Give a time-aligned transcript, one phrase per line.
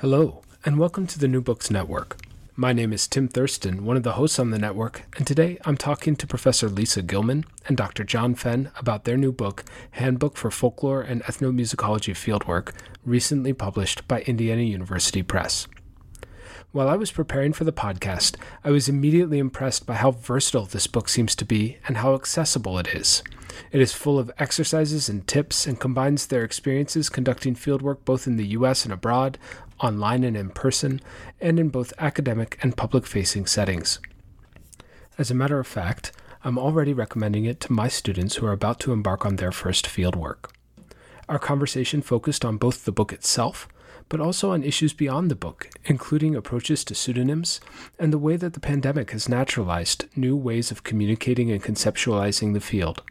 [0.00, 2.18] Hello, and welcome to the New Books Network.
[2.54, 5.78] My name is Tim Thurston, one of the hosts on the network, and today I'm
[5.78, 8.04] talking to Professor Lisa Gilman and Dr.
[8.04, 12.74] John Fenn about their new book, Handbook for Folklore and Ethnomusicology Fieldwork,
[13.06, 15.66] recently published by Indiana University Press.
[16.72, 20.86] While I was preparing for the podcast, I was immediately impressed by how versatile this
[20.86, 23.22] book seems to be and how accessible it is.
[23.72, 28.36] It is full of exercises and tips and combines their experiences conducting fieldwork both in
[28.36, 29.38] the US and abroad,
[29.80, 31.00] online and in person,
[31.40, 33.98] and in both academic and public facing settings.
[35.18, 36.12] As a matter of fact,
[36.44, 39.86] I'm already recommending it to my students who are about to embark on their first
[39.86, 40.50] fieldwork.
[41.28, 43.68] Our conversation focused on both the book itself,
[44.08, 47.60] but also on issues beyond the book, including approaches to pseudonyms
[47.98, 52.60] and the way that the pandemic has naturalized new ways of communicating and conceptualizing the
[52.60, 53.02] field.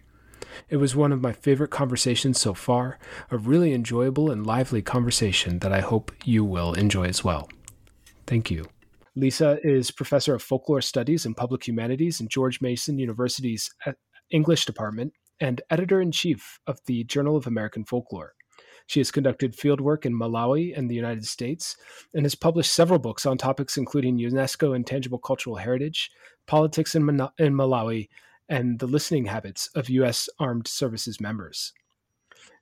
[0.69, 2.99] It was one of my favorite conversations so far,
[3.31, 7.49] a really enjoyable and lively conversation that I hope you will enjoy as well.
[8.27, 8.65] Thank you.
[9.15, 13.93] Lisa is professor of folklore studies and public humanities in George Mason University's uh,
[14.29, 18.33] English department and editor in chief of the Journal of American Folklore.
[18.87, 21.75] She has conducted fieldwork in Malawi and the United States
[22.13, 26.11] and has published several books on topics including UNESCO and tangible cultural heritage,
[26.45, 28.09] politics in Malawi,
[28.49, 30.29] and the listening habits of U.S.
[30.39, 31.73] Armed Services members.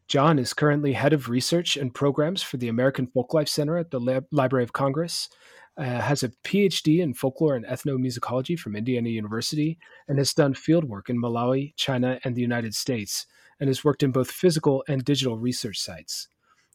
[0.08, 4.00] John is currently head of research and programs for the American Folklife Center at the
[4.00, 5.30] Lab- Library of Congress,
[5.78, 11.10] uh, has a PhD in folklore and ethnomusicology from Indiana University, and has done fieldwork
[11.10, 13.26] in Malawi, China, and the United States,
[13.60, 16.28] and has worked in both physical and digital research sites.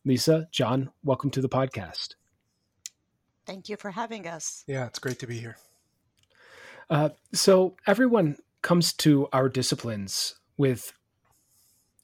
[0.05, 2.15] Lisa, John, welcome to the podcast.
[3.47, 4.65] Thank you for having us.
[4.67, 5.57] Yeah, it's great to be here.
[6.91, 10.93] Uh, so, everyone comes to our disciplines with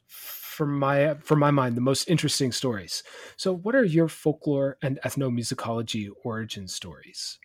[0.06, 3.02] from my from my mind the most interesting stories.
[3.36, 7.38] So what are your folklore and ethnomusicology origin stories?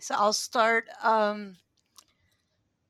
[0.00, 1.58] So I'll start um,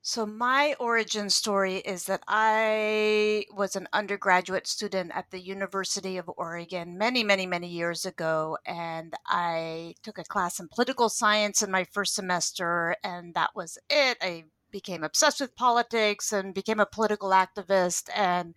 [0.05, 6.29] so my origin story is that I was an undergraduate student at the University of
[6.37, 11.71] Oregon many, many, many years ago, and I took a class in political science in
[11.71, 14.19] my first semester, and that was it.
[14.21, 18.55] I became obsessed with politics and became a political activist and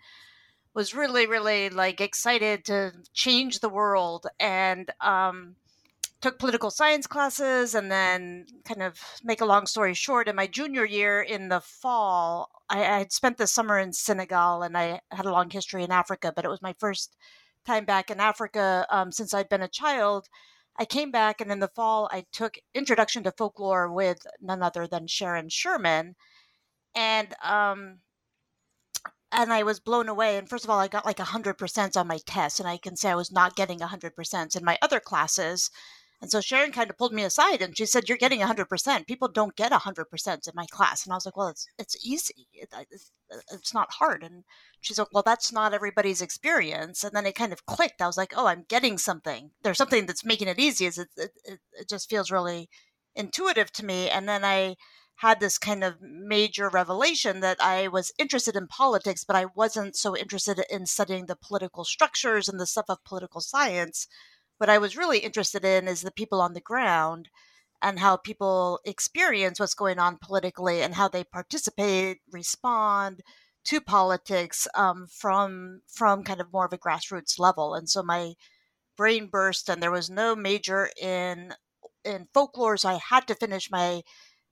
[0.74, 4.26] was really, really like excited to change the world.
[4.40, 5.58] And um,
[6.26, 10.48] took political science classes and then kind of make a long story short in my
[10.48, 15.02] junior year in the fall I, I, had spent the summer in senegal and i
[15.12, 17.16] had a long history in africa but it was my first
[17.64, 20.28] time back in africa um, since i'd been a child
[20.78, 24.88] i came back and in the fall i took introduction to folklore with none other
[24.88, 26.16] than sharon sherman
[26.96, 28.00] and um,
[29.32, 30.38] and I was blown away.
[30.38, 33.10] And first of all, I got like 100% on my test, and I can say
[33.10, 35.70] I was not getting 100% in my other classes.
[36.22, 39.08] And so Sharon kind of pulled me aside and she said, "You're getting 100%.
[39.08, 42.48] People don't get 100% in my class." And I was like, "Well, it's it's easy.
[42.54, 44.44] It, it's, uh, it's not hard." And
[44.82, 48.02] she's like, "Well, that's not everybody's experience." And then it kind of clicked.
[48.02, 49.52] I was like, "Oh, I'm getting something.
[49.62, 50.86] There's something that's making it easy.
[50.88, 51.32] It, it,
[51.74, 52.70] it just feels really
[53.16, 54.76] intuitive to me." And then I
[55.20, 59.96] had this kind of major revelation that I was interested in politics, but I wasn't
[59.96, 64.08] so interested in studying the political structures and the stuff of political science
[64.58, 67.30] what I was really interested in is the people on the ground
[67.82, 73.22] and how people experience what's going on politically and how they participate, respond
[73.66, 77.74] to politics um, from from kind of more of a grassroots level.
[77.76, 78.34] And so my
[78.98, 81.54] brain burst, and there was no major in
[82.04, 84.04] in folklore, so I had to finish my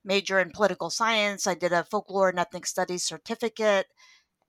[0.04, 1.46] major in political science.
[1.46, 3.86] I did a folklore and ethnic studies certificate,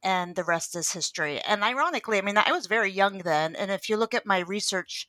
[0.03, 1.39] and the rest is history.
[1.41, 3.55] And ironically, I mean, I was very young then.
[3.55, 5.07] And if you look at my research,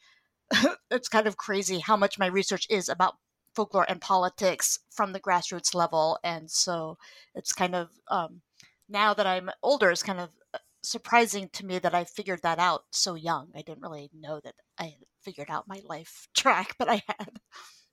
[0.91, 3.17] it's kind of crazy how much my research is about
[3.55, 6.19] folklore and politics from the grassroots level.
[6.23, 6.99] And so
[7.35, 8.43] it's kind of, um,
[8.89, 12.59] now that I'm older, it's kind of uh, surprising to me that I figured that
[12.59, 13.49] out so young.
[13.57, 17.41] I didn't really know that I figured out my life track, but I had.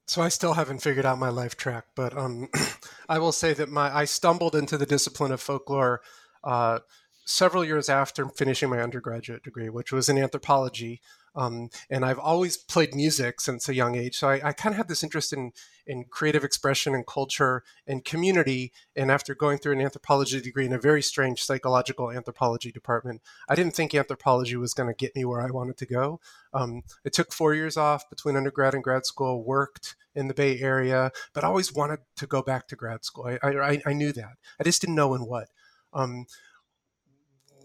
[0.05, 2.49] So I still haven't figured out my life track, but um,
[3.09, 6.01] I will say that my I stumbled into the discipline of folklore
[6.43, 6.79] uh,
[7.25, 11.01] several years after finishing my undergraduate degree, which was in anthropology.
[11.35, 14.17] Um, and I've always played music since a young age.
[14.17, 15.51] So I, I kind of had this interest in,
[15.87, 18.71] in creative expression and culture and community.
[18.95, 23.55] And after going through an anthropology degree in a very strange psychological anthropology department, I
[23.55, 26.19] didn't think anthropology was going to get me where I wanted to go.
[26.53, 30.59] Um, it took four years off between undergrad and grad school, worked in the Bay
[30.59, 33.25] Area, but always wanted to go back to grad school.
[33.25, 34.33] I, I, I knew that.
[34.59, 35.47] I just didn't know in what.
[35.93, 36.25] Um,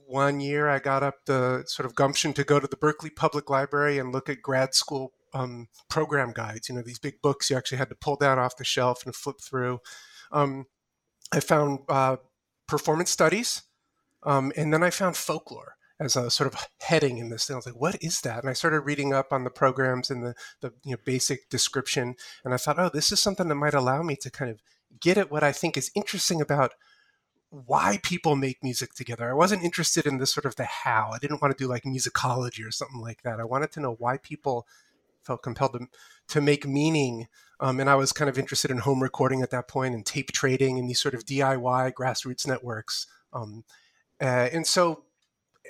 [0.08, 3.50] one year I got up the sort of gumption to go to the Berkeley Public
[3.50, 6.68] Library and look at grad school um, program guides.
[6.68, 9.14] You know, these big books you actually had to pull down off the shelf and
[9.14, 9.80] flip through.
[10.32, 10.64] Um,
[11.30, 12.16] I found uh,
[12.66, 13.62] performance studies,
[14.22, 17.54] um, and then I found folklore as a sort of heading in this thing.
[17.54, 18.40] I was like, what is that?
[18.40, 22.14] And I started reading up on the programs and the, the you know, basic description.
[22.44, 24.62] And I thought, oh, this is something that might allow me to kind of
[25.00, 26.72] get at what I think is interesting about
[27.50, 29.30] why people make music together.
[29.30, 31.10] I wasn't interested in the sort of the how.
[31.12, 33.40] I didn't want to do like musicology or something like that.
[33.40, 34.66] I wanted to know why people
[35.24, 35.86] felt compelled to,
[36.28, 37.28] to make meaning.
[37.60, 40.32] Um, and I was kind of interested in home recording at that point and tape
[40.32, 43.06] trading and these sort of DIY grassroots networks.
[43.32, 43.64] Um,
[44.20, 45.04] uh, and so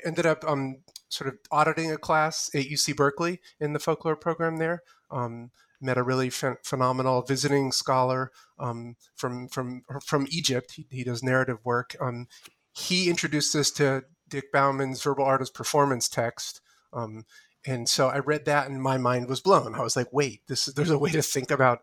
[0.05, 0.79] ended up um,
[1.09, 4.83] sort of auditing a class at UC Berkeley in the folklore program there.
[5.11, 10.73] Um, met a really ph- phenomenal visiting scholar um, from from from Egypt.
[10.73, 11.97] He, he does narrative work.
[12.01, 12.27] Um,
[12.73, 16.61] he introduced us to Dick Bauman's verbal Art as performance text.
[16.93, 17.25] Um,
[17.67, 19.75] and so I read that and my mind was blown.
[19.75, 21.81] I was like, wait, this is, there's a way to think about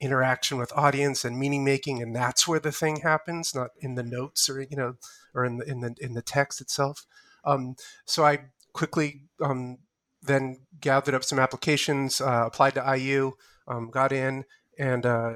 [0.00, 4.02] interaction with audience and meaning making, and that's where the thing happens, not in the
[4.02, 4.94] notes or you know,
[5.34, 7.06] or in the in the in the text itself.
[7.44, 9.78] Um, so I quickly um,
[10.26, 13.32] then gathered up some applications, uh, applied to IU,
[13.68, 14.44] um, got in,
[14.78, 15.34] and uh,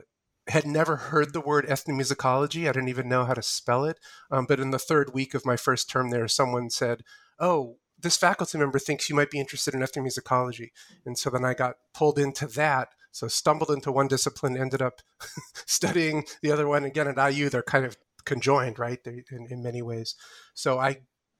[0.49, 2.69] had never heard the word ethnomusicology.
[2.69, 3.99] I didn't even know how to spell it.
[4.31, 7.03] Um, but in the third week of my first term there, someone said,
[7.39, 10.71] "Oh, this faculty member thinks you might be interested in ethnomusicology,"
[11.05, 12.89] and so then I got pulled into that.
[13.13, 15.01] So stumbled into one discipline, ended up
[15.67, 16.85] studying the other one.
[16.85, 20.15] Again at IU, they're kind of conjoined, right, in, in many ways.
[20.55, 20.99] So I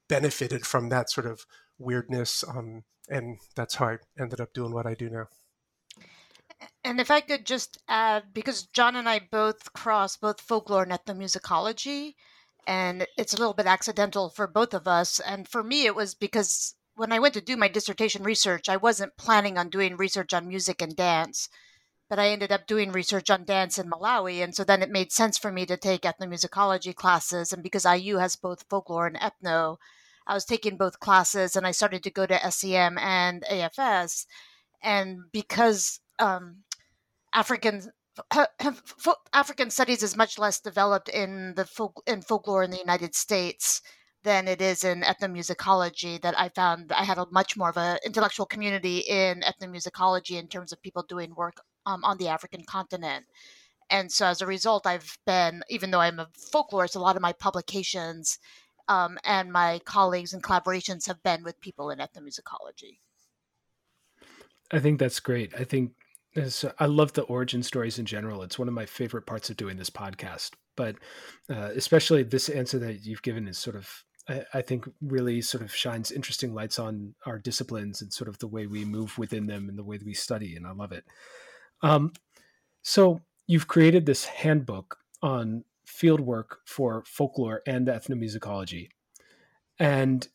[0.09, 1.45] benefited from that sort of
[1.79, 5.27] weirdness um, and that's how I ended up doing what I do now.
[6.83, 10.91] And if I could just add, because John and I both cross both folklore and
[10.91, 12.15] ethnomusicology,
[12.65, 15.19] and it's a little bit accidental for both of us.
[15.19, 18.77] And for me, it was because when I went to do my dissertation research, I
[18.77, 21.49] wasn't planning on doing research on music and dance,
[22.09, 24.43] but I ended up doing research on dance in Malawi.
[24.43, 27.51] And so then it made sense for me to take ethnomusicology classes.
[27.51, 29.77] And because IU has both folklore and ethno,
[30.27, 34.25] I was taking both classes and I started to go to SEM and AFS.
[34.83, 36.57] And because um,
[37.33, 37.91] African
[39.33, 43.81] African studies is much less developed in the folk, in folklore in the United States
[44.23, 46.21] than it is in ethnomusicology.
[46.21, 50.47] That I found I had a much more of an intellectual community in ethnomusicology in
[50.47, 53.25] terms of people doing work um, on the African continent.
[53.89, 57.21] And so, as a result, I've been, even though I'm a folklorist, a lot of
[57.21, 58.39] my publications
[58.87, 62.99] um, and my colleagues and collaborations have been with people in ethnomusicology.
[64.71, 65.53] I think that's great.
[65.53, 65.91] I think
[66.79, 68.41] I love the origin stories in general.
[68.43, 70.51] It's one of my favorite parts of doing this podcast.
[70.77, 70.95] But
[71.49, 73.89] uh, especially this answer that you've given is sort of,
[74.29, 78.39] I, I, think, really sort of shines interesting lights on our disciplines and sort of
[78.39, 80.55] the way we move within them and the way that we study.
[80.55, 81.03] And I love it.
[81.81, 82.13] Um,
[82.81, 88.89] so you've created this handbook on fieldwork for folklore and ethnomusicology.
[89.79, 90.27] And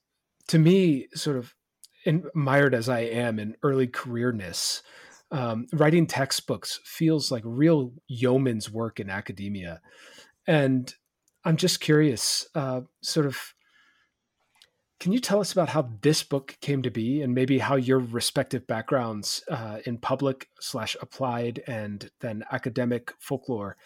[0.49, 1.55] to me, sort of
[2.35, 4.83] mired as I am in early careerness,
[5.31, 9.81] um, writing textbooks feels like real yeoman's work in academia.
[10.47, 10.93] And
[11.45, 13.55] I'm just curious, uh, sort of,
[14.99, 17.99] can you tell us about how this book came to be and maybe how your
[17.99, 23.77] respective backgrounds uh, in public slash applied and then academic folklore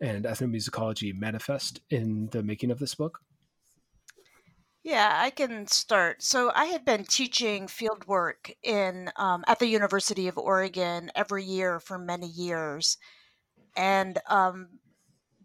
[0.00, 3.20] and ethnomusicology manifest in the making of this book?
[4.86, 6.22] Yeah, I can start.
[6.22, 11.42] So I had been teaching field work in um, at the University of Oregon every
[11.42, 12.96] year for many years,
[13.76, 14.68] and um,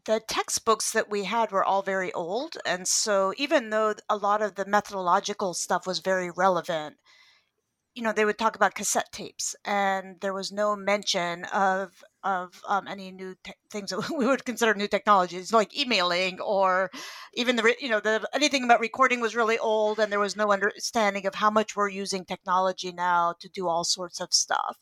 [0.05, 2.58] the textbooks that we had were all very old.
[2.67, 6.98] And so, even though a lot of the methodological stuff was very relevant,
[7.94, 12.62] you know, they would talk about cassette tapes, and there was no mention of of
[12.68, 16.90] um, any new te- things that we would consider new technologies, like emailing or
[17.34, 20.52] even the you know the anything about recording was really old, and there was no
[20.52, 24.78] understanding of how much we're using technology now to do all sorts of stuff.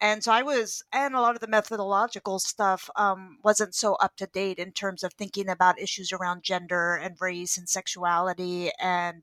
[0.00, 4.14] And so I was, and a lot of the methodological stuff um, wasn't so up
[4.16, 9.22] to date in terms of thinking about issues around gender and race and sexuality and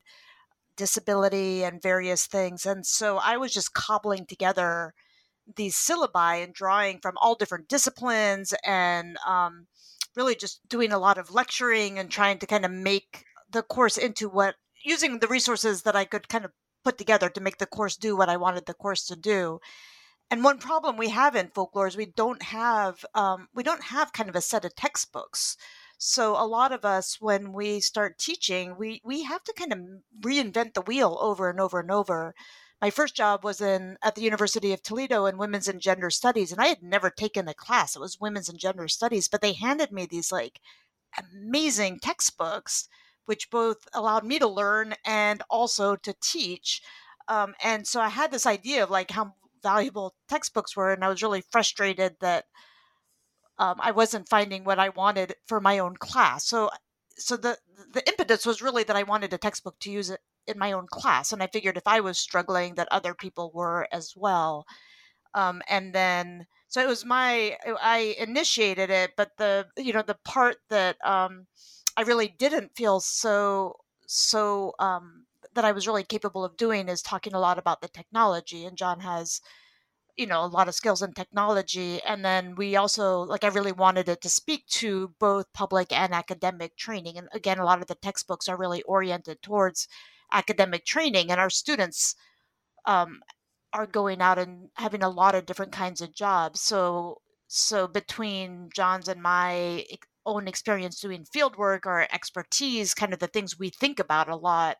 [0.76, 2.66] disability and various things.
[2.66, 4.94] And so I was just cobbling together
[5.56, 9.66] these syllabi and drawing from all different disciplines and um,
[10.16, 13.96] really just doing a lot of lecturing and trying to kind of make the course
[13.98, 14.54] into what,
[14.84, 16.52] using the resources that I could kind of
[16.82, 19.60] put together to make the course do what I wanted the course to do
[20.30, 24.12] and one problem we have in folklore is we don't have um, we don't have
[24.12, 25.56] kind of a set of textbooks
[25.98, 29.78] so a lot of us when we start teaching we we have to kind of
[30.20, 32.34] reinvent the wheel over and over and over.
[32.80, 36.52] My first job was in at the university of toledo in women's and gender studies
[36.52, 37.96] and i had never taken a class.
[37.96, 40.60] It was women's and gender studies but they handed me these like
[41.18, 42.88] amazing textbooks
[43.26, 46.82] which both allowed me to learn and also to teach
[47.28, 51.08] um, and so I had this idea of like how valuable textbooks were, and I
[51.08, 52.44] was really frustrated that
[53.58, 56.46] um, I wasn't finding what I wanted for my own class.
[56.46, 56.70] So,
[57.16, 57.58] so the
[57.92, 60.86] the impetus was really that I wanted a textbook to use it in my own
[60.90, 64.66] class, and I figured if I was struggling, that other people were as well.
[65.34, 70.18] Um, and then, so it was my I initiated it, but the you know the
[70.24, 71.46] part that um,
[71.96, 77.02] I really didn't feel so so um, that I was really capable of doing is
[77.02, 78.64] talking a lot about the technology.
[78.64, 79.40] And John has,
[80.16, 82.00] you know, a lot of skills in technology.
[82.02, 86.14] And then we also, like, I really wanted it to speak to both public and
[86.14, 87.18] academic training.
[87.18, 89.88] And again, a lot of the textbooks are really oriented towards
[90.32, 92.14] academic training, and our students
[92.86, 93.20] um,
[93.72, 96.60] are going out and having a lot of different kinds of jobs.
[96.60, 99.84] So, so between John's and my
[100.26, 104.36] own experience doing field work or expertise, kind of the things we think about a
[104.36, 104.76] lot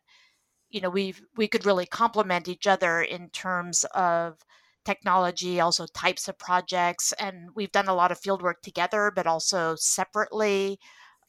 [0.69, 4.37] you know we we could really complement each other in terms of
[4.85, 9.27] technology also types of projects and we've done a lot of field work together but
[9.27, 10.79] also separately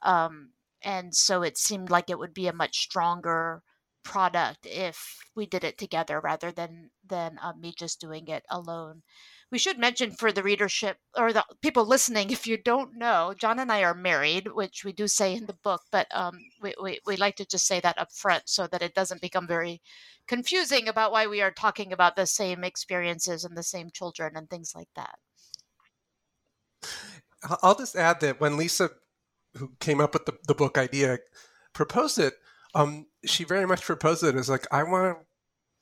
[0.02, 0.50] um,
[0.82, 3.62] and so it seemed like it would be a much stronger
[4.06, 9.02] product if we did it together rather than than uh, me just doing it alone
[9.50, 13.58] we should mention for the readership or the people listening, if you don't know, John
[13.58, 16.98] and I are married, which we do say in the book, but um, we, we,
[17.06, 19.80] we like to just say that up front so that it doesn't become very
[20.26, 24.50] confusing about why we are talking about the same experiences and the same children and
[24.50, 25.14] things like that.
[27.62, 28.90] I'll just add that when Lisa,
[29.56, 31.18] who came up with the, the book idea,
[31.72, 32.34] proposed it,
[32.74, 35.18] um, she very much proposed it as like, I want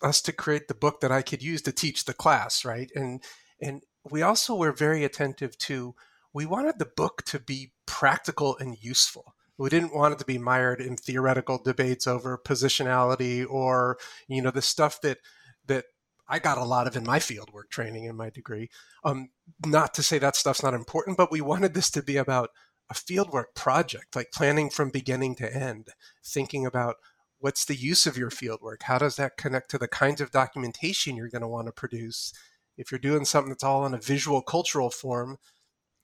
[0.03, 2.91] us to create the book that I could use to teach the class, right?
[2.95, 3.23] And
[3.61, 5.95] and we also were very attentive to,
[6.33, 9.35] we wanted the book to be practical and useful.
[9.57, 13.97] We didn't want it to be mired in theoretical debates over positionality or,
[14.29, 15.19] you know, the stuff that,
[15.67, 15.85] that
[16.29, 18.69] I got a lot of in my fieldwork training in my degree.
[19.05, 19.31] Um,
[19.65, 22.51] not to say that stuff's not important, but we wanted this to be about
[22.91, 25.89] a fieldwork project, like planning from beginning to end,
[26.25, 26.97] thinking about
[27.45, 28.83] what's the use of your fieldwork?
[28.85, 32.33] How does that connect to the kinds of documentation you're going to want to produce?
[32.77, 35.39] if you're doing something that's all in a visual cultural form,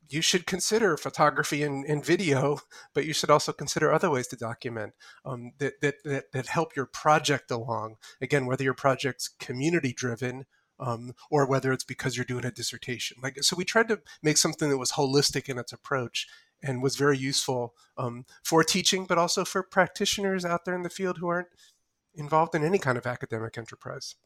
[0.08, 2.60] you should consider photography and, and video,
[2.94, 4.94] but you should also consider other ways to document
[5.24, 7.96] um, that, that, that, that, help your project along.
[8.20, 10.46] Again, whether your project's community driven
[10.80, 13.18] um, or whether it's because you're doing a dissertation.
[13.22, 16.26] Like, so we tried to make something that was holistic in its approach
[16.62, 20.90] and was very useful um, for teaching, but also for practitioners out there in the
[20.90, 21.48] field who aren't
[22.14, 24.16] involved in any kind of academic enterprise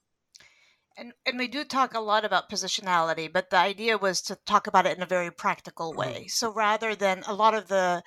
[0.96, 4.66] and and we do talk a lot about positionality but the idea was to talk
[4.66, 6.00] about it in a very practical mm-hmm.
[6.00, 8.02] way so rather than a lot of the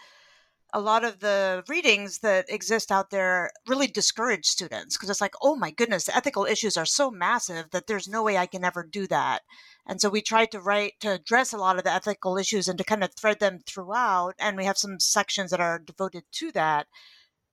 [0.74, 5.36] a lot of the readings that exist out there really discourage students because it's like
[5.42, 8.64] oh my goodness the ethical issues are so massive that there's no way i can
[8.64, 9.42] ever do that
[9.86, 12.78] and so we tried to write to address a lot of the ethical issues and
[12.78, 16.52] to kind of thread them throughout and we have some sections that are devoted to
[16.52, 16.88] that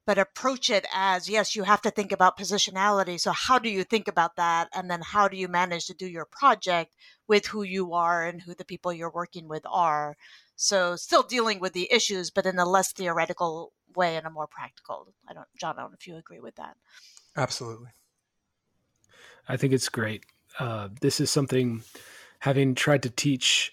[0.07, 3.19] but approach it as yes, you have to think about positionality.
[3.19, 4.69] So, how do you think about that?
[4.75, 6.95] And then, how do you manage to do your project
[7.27, 10.17] with who you are and who the people you're working with are?
[10.57, 14.47] So, still dealing with the issues, but in a less theoretical way and a more
[14.47, 15.13] practical.
[15.29, 16.77] I don't, John, I don't know if you agree with that.
[17.37, 17.91] Absolutely.
[19.49, 20.25] I think it's great.
[20.59, 21.83] Uh, this is something,
[22.39, 23.73] having tried to teach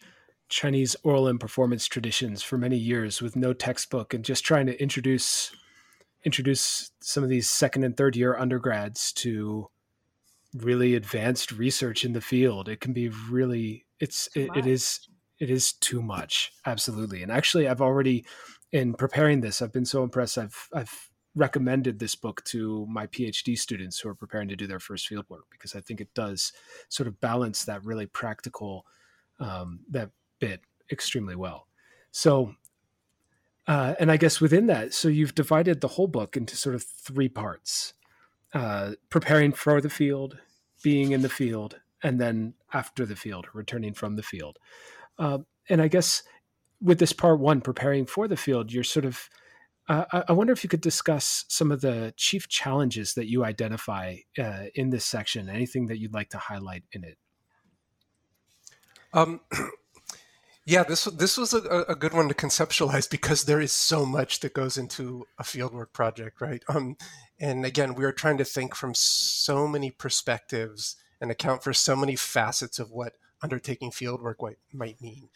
[0.49, 4.81] Chinese oral and performance traditions for many years with no textbook and just trying to
[4.81, 5.51] introduce
[6.23, 9.67] introduce some of these second and third year undergrads to
[10.53, 12.69] really advanced research in the field.
[12.69, 15.07] It can be really it's it, it is
[15.41, 16.53] it is too much.
[16.65, 17.23] Absolutely.
[17.23, 18.23] And actually i've already
[18.71, 20.37] in preparing this i've been so impressed.
[20.37, 24.81] I've i've recommended this book to my phd students who are preparing to do their
[24.81, 26.51] first field work because i think it does
[26.89, 28.85] sort of balance that really practical
[29.39, 31.67] um, that bit extremely well.
[32.11, 32.55] So
[33.67, 36.83] uh, and i guess within that so you've divided the whole book into sort of
[36.83, 37.93] three parts
[38.53, 40.37] uh, preparing for the field
[40.83, 44.57] being in the field and then after the field returning from the field
[45.19, 45.39] uh,
[45.69, 46.23] and I guess
[46.81, 49.29] with this part one, preparing for the field, you're sort of.
[49.89, 54.17] Uh, I wonder if you could discuss some of the chief challenges that you identify
[54.39, 55.49] uh, in this section.
[55.49, 57.17] Anything that you'd like to highlight in it?
[59.13, 59.41] Um,
[60.65, 64.39] yeah, this this was a, a, good one to conceptualize because there is so much
[64.41, 66.63] that goes into a fieldwork project, right?
[66.69, 66.95] Um,
[67.39, 71.95] and again, we are trying to think from so many perspectives and account for so
[71.95, 74.37] many facets of what undertaking field work
[74.73, 75.29] might mean.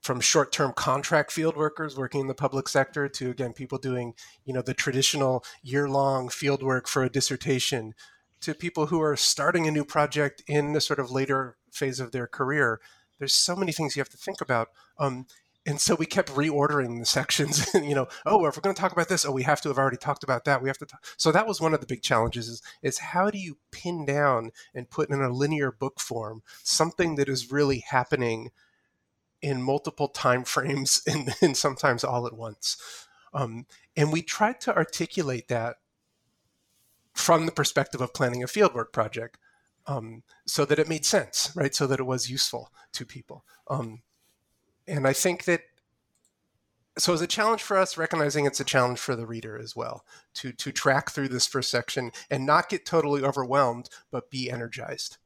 [0.00, 4.14] From short-term contract field workers working in the public sector to again people doing
[4.44, 7.94] you know the traditional year-long field work for a dissertation
[8.40, 12.12] to people who are starting a new project in a sort of later phase of
[12.12, 12.80] their career
[13.18, 14.68] there's so many things you have to think about.
[14.98, 15.26] Um,
[15.66, 18.92] and so we kept reordering the sections you know oh if we're going to talk
[18.92, 21.04] about this oh we have to have already talked about that we have to talk.
[21.16, 24.52] so that was one of the big challenges is, is how do you pin down
[24.74, 28.50] and put in a linear book form something that is really happening
[29.42, 32.76] in multiple time frames and, and sometimes all at once
[33.34, 35.76] um, and we tried to articulate that
[37.12, 39.38] from the perspective of planning a fieldwork project
[39.88, 44.02] um, so that it made sense right so that it was useful to people um,
[44.88, 45.62] and I think that
[46.98, 50.04] so it's a challenge for us recognizing it's a challenge for the reader as well
[50.34, 55.18] to to track through this first section and not get totally overwhelmed but be energized?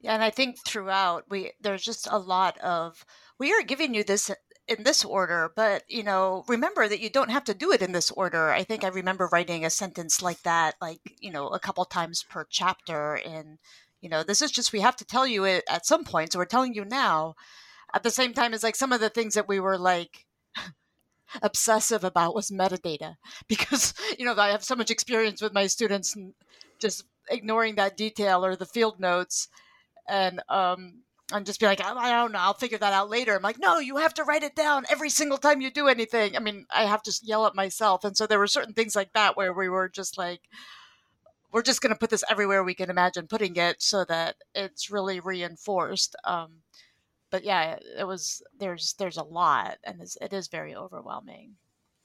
[0.00, 3.04] Yeah and i think throughout we there's just a lot of
[3.38, 4.30] we are giving you this
[4.66, 7.92] in this order but you know remember that you don't have to do it in
[7.92, 8.50] this order.
[8.50, 12.24] I think i remember writing a sentence like that like you know a couple times
[12.28, 13.58] per chapter and
[14.00, 16.38] you know this is just we have to tell you it at some point so
[16.38, 17.34] we're telling you now
[17.94, 20.26] at the same time it's like some of the things that we were like
[21.42, 23.14] obsessive about was metadata
[23.48, 26.34] because you know I have so much experience with my students and
[26.78, 29.48] just ignoring that detail or the field notes
[30.08, 33.34] and um and just be like, I, don't know, I'll figure that out later.
[33.34, 36.36] I'm like, no, you have to write it down every single time you do anything.
[36.36, 38.04] I mean, I have to yell at myself.
[38.04, 40.42] And so there were certain things like that where we were just like,
[41.50, 44.90] we're just going to put this everywhere we can imagine putting it so that it's
[44.90, 46.14] really reinforced.
[46.24, 46.62] Um,
[47.34, 51.56] but yeah, it was there's there's a lot, and it's, very overwhelming.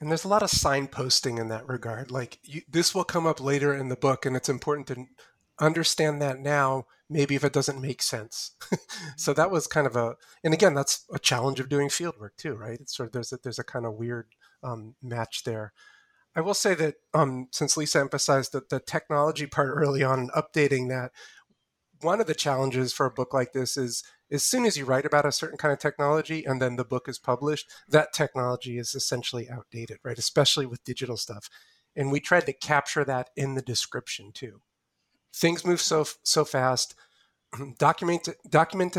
[0.02, 2.10] And there's a lot of signposting in that regard.
[2.10, 5.06] Like you, this will come up later in the book, and it's important to
[5.60, 6.88] understand that now.
[7.12, 8.56] Maybe if it doesn't make sense.
[9.18, 12.36] so that was kind of a, and again, that's a challenge of doing field work
[12.36, 12.80] too, right?
[12.82, 14.30] It's sort of there's a, there's a kind of weird
[14.63, 15.74] um, match there.
[16.36, 20.32] I will say that um, since Lisa emphasized that the technology part early on and
[20.32, 21.12] updating that,
[22.02, 25.06] one of the challenges for a book like this is as soon as you write
[25.06, 28.94] about a certain kind of technology and then the book is published, that technology is
[28.94, 30.18] essentially outdated, right?
[30.18, 31.50] Especially with digital stuff.
[31.96, 34.62] And we tried to capture that in the description too.
[35.34, 36.96] Things move so so fast.
[37.80, 38.98] Document document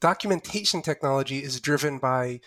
[0.00, 2.40] documentation technology is driven by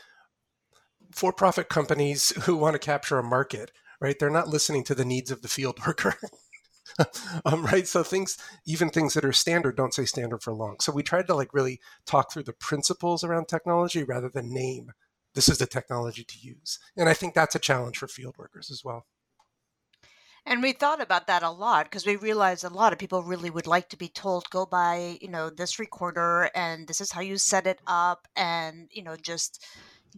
[1.11, 4.17] for-profit companies who want to capture a market, right?
[4.19, 6.15] They're not listening to the needs of the field worker.
[7.45, 7.87] um, right?
[7.87, 10.77] So things, even things that are standard, don't say standard for long.
[10.79, 14.91] So we tried to like really talk through the principles around technology rather than name
[15.35, 16.79] this is the technology to use.
[16.97, 19.05] And I think that's a challenge for field workers as well.
[20.45, 23.49] And we thought about that a lot because we realized a lot of people really
[23.49, 27.21] would like to be told go buy, you know, this recorder and this is how
[27.21, 29.63] you set it up and, you know, just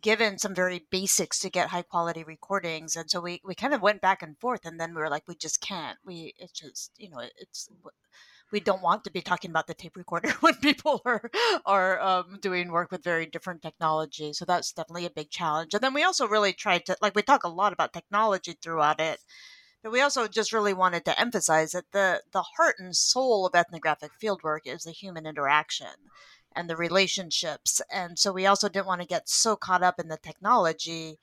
[0.01, 3.81] given some very basics to get high quality recordings and so we, we kind of
[3.81, 5.97] went back and forth and then we were like we just can't.
[6.05, 7.69] We it's just you know it's
[8.51, 11.29] we don't want to be talking about the tape recorder when people are
[11.65, 14.33] are um, doing work with very different technology.
[14.33, 15.73] So that's definitely a big challenge.
[15.73, 18.99] And then we also really tried to like we talk a lot about technology throughout
[18.99, 19.19] it
[19.83, 23.55] but we also just really wanted to emphasize that the the heart and soul of
[23.55, 25.87] ethnographic fieldwork is the human interaction
[26.55, 27.81] and the relationships.
[27.91, 31.19] And so we also didn't want to get so caught up in the technology.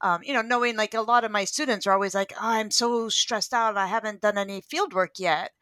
[0.00, 2.70] Um, you know, knowing like a lot of my students are always like, oh, I'm
[2.70, 3.76] so stressed out.
[3.76, 5.52] I haven't done any field work yet.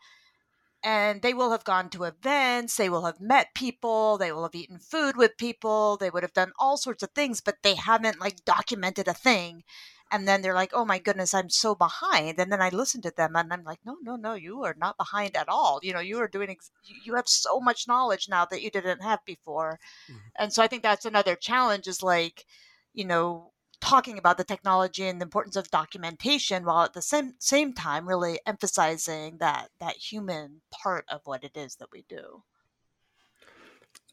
[0.82, 4.54] and they will have gone to events, they will have met people, they will have
[4.54, 8.20] eaten food with people, they would have done all sorts of things, but they haven't
[8.20, 9.64] like documented a thing.
[10.10, 12.38] And then they're like, oh my goodness, I'm so behind.
[12.38, 14.96] And then I listen to them and I'm like, no, no, no, you are not
[14.96, 15.80] behind at all.
[15.82, 16.70] You know, you are doing, ex-
[17.04, 19.80] you have so much knowledge now that you didn't have before.
[20.08, 20.18] Mm-hmm.
[20.38, 22.46] And so I think that's another challenge is like,
[22.94, 27.34] you know, talking about the technology and the importance of documentation while at the same
[27.38, 32.42] same time really emphasizing that that human part of what it is that we do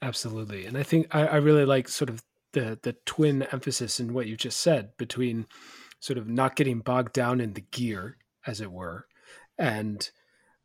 [0.01, 4.13] absolutely and i think i, I really like sort of the the twin emphasis in
[4.13, 5.47] what you just said between
[6.03, 9.07] sort of not getting bogged down in the gear as it were
[9.57, 10.11] and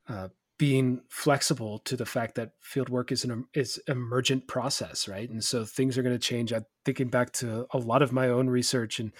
[0.09, 0.27] uh,
[0.59, 5.31] being flexible to the fact that field work is an is emergent process, right?
[5.31, 6.53] And so things are going to change.
[6.53, 9.13] I'm thinking back to a lot of my own research, and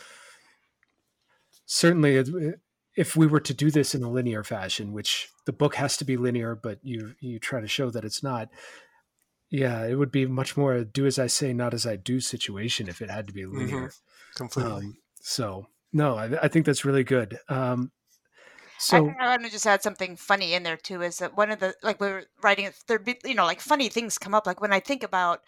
[1.67, 2.17] certainly
[2.97, 6.05] if we were to do this in a linear fashion, which the book has to
[6.05, 8.49] be linear, but you you try to show that it's not.
[9.51, 12.19] Yeah, it would be much more a do as I say, not as I do
[12.19, 13.87] situation if it had to be linear.
[13.87, 14.35] Mm-hmm.
[14.35, 14.73] Completely.
[14.73, 17.39] Um, so no, I, I, think that's really good.
[17.49, 17.91] Um,
[18.79, 21.03] so I, I want to just add something funny in there too.
[21.03, 22.75] Is that one of the like we were writing it?
[22.87, 24.47] There, be you know, like funny things come up.
[24.47, 25.41] Like when I think about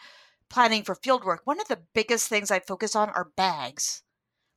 [0.49, 4.03] planning for field work, one of the biggest things I focus on are bags.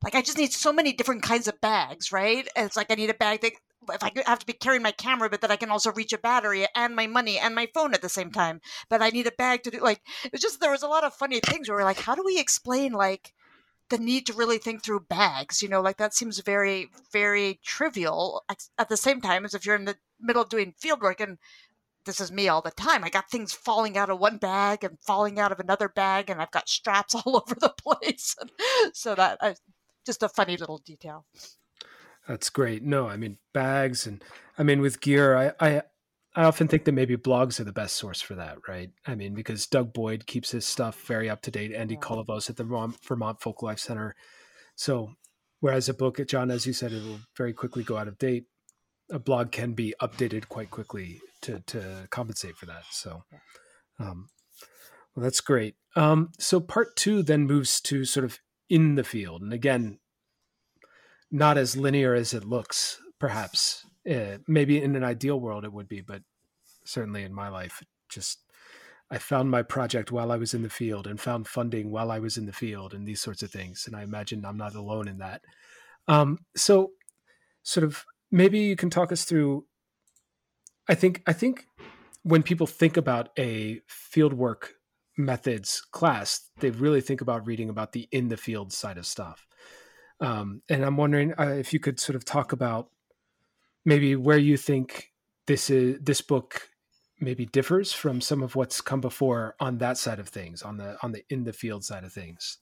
[0.04, 2.48] Like I just need so many different kinds of bags, right?
[2.56, 3.54] And it's like I need a bag that
[3.91, 6.17] if I have to be carrying my camera, but that I can also reach a
[6.17, 8.60] battery and my money and my phone at the same time.
[8.89, 11.13] But I need a bag to do like it's just there was a lot of
[11.13, 13.34] funny things where we're like, how do we explain like
[13.94, 18.44] the need to really think through bags you know like that seems very very trivial
[18.78, 21.38] at the same time as if you're in the middle of doing field work and
[22.06, 23.04] this is me all the time.
[23.04, 26.42] I got things falling out of one bag and falling out of another bag and
[26.42, 28.36] i've got straps all over the place.
[28.94, 29.54] So that uh,
[30.06, 31.26] just a funny little detail.
[32.28, 32.84] That's great.
[32.84, 34.24] No i mean bags and
[34.58, 35.82] i mean with gear i i
[36.36, 38.89] I often think that maybe blogs are the best source for that, right?
[39.06, 41.74] I mean, because Doug Boyd keeps his stuff very up to date.
[41.74, 44.15] Andy Kolovos at the Vermont Folklife Center.
[44.76, 45.12] So,
[45.60, 48.46] whereas a book, John, as you said, it will very quickly go out of date.
[49.12, 52.84] A blog can be updated quite quickly to to compensate for that.
[52.89, 53.24] So,
[54.00, 54.30] um,
[55.15, 55.76] well, that's great.
[55.96, 60.00] Um, so, part two then moves to sort of in the field, and again,
[61.30, 65.88] not as linear as it looks, perhaps uh, maybe in an ideal world it would
[65.88, 66.22] be, but
[66.86, 68.39] certainly in my life, just
[69.10, 72.20] I found my project while I was in the field and found funding while I
[72.20, 73.86] was in the field and these sorts of things.
[73.86, 75.42] And I imagine I'm not alone in that.
[76.08, 76.92] Um, so,
[77.63, 79.66] sort of, maybe you can talk us through.
[80.89, 81.66] I think I think
[82.24, 84.70] when people think about a fieldwork
[85.18, 89.48] methods class, they really think about reading about the in the field side of stuff.
[90.20, 92.89] Um, and I'm wondering uh, if you could sort of talk about
[93.86, 95.12] maybe where you think
[95.48, 96.69] this is this book
[97.19, 100.98] maybe differs from some of what's come before on that side of things on the
[101.04, 102.58] on the in the field side of things?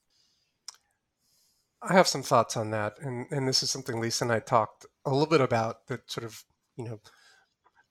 [1.82, 4.86] I have some thoughts on that and and this is something lisa and i talked
[5.06, 6.44] a little bit about that sort of
[6.78, 7.00] you know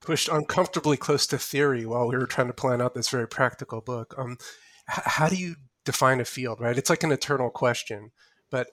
[0.01, 3.81] pushed uncomfortably close to theory while we were trying to plan out this very practical
[3.81, 4.15] book.
[4.17, 4.39] Um
[4.87, 6.79] how do you define a field right?
[6.79, 8.13] It's like an eternal question
[8.51, 8.69] but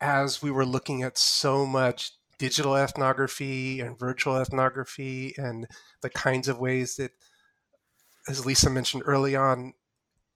[0.00, 5.66] as we were looking at so much digital ethnography and virtual ethnography and
[6.02, 7.12] the kinds of ways that,
[8.28, 9.74] as Lisa mentioned early on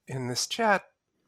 [0.08, 0.82] in this chat,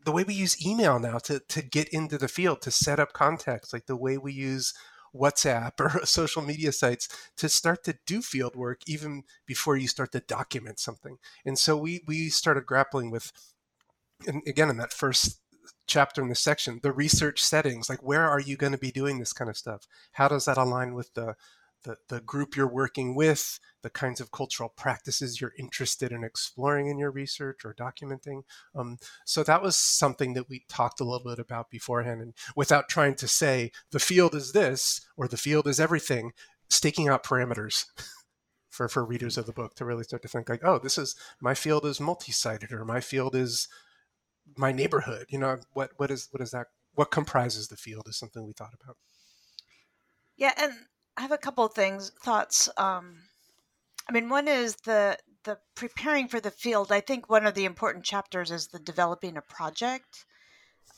[0.05, 3.13] the way we use email now to, to get into the field, to set up
[3.13, 4.75] contacts, like the way we use
[5.15, 10.13] WhatsApp or social media sites to start to do field work even before you start
[10.13, 11.19] to document something.
[11.45, 13.33] And so we, we started grappling with,
[14.27, 15.41] and again, in that first
[15.87, 19.19] chapter in the section the research settings like where are you going to be doing
[19.19, 19.87] this kind of stuff?
[20.13, 21.35] How does that align with the,
[21.85, 26.89] the the group you're working with the kinds of cultural practices you're interested in exploring
[26.89, 28.43] in your research or documenting?
[28.75, 32.89] Um, so that was something that we talked a little bit about beforehand and without
[32.89, 36.33] trying to say the field is this or the field is everything
[36.71, 37.85] staking out parameters
[38.71, 41.15] for, for readers of the book to really start to think like oh this is
[41.41, 43.69] my field is multi-sited or my field is
[44.57, 48.17] my neighborhood you know what what is what is that what comprises the field is
[48.17, 48.97] something we thought about.
[50.37, 50.73] Yeah and
[51.17, 53.17] i have a couple of things thoughts um
[54.09, 57.65] i mean one is the the preparing for the field i think one of the
[57.65, 60.25] important chapters is the developing a project.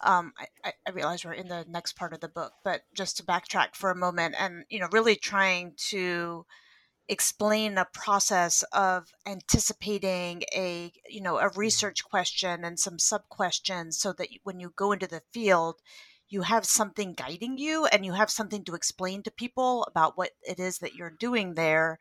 [0.03, 0.33] Um,
[0.63, 3.75] I, I realize we're in the next part of the book, but just to backtrack
[3.75, 6.45] for a moment and, you know, really trying to
[7.09, 11.61] explain a process of anticipating a you know a mm-hmm.
[11.61, 15.77] research question and some sub questions so that when you go into the field
[16.29, 20.31] you have something guiding you and you have something to explain to people about what
[20.43, 21.99] it is that you're doing there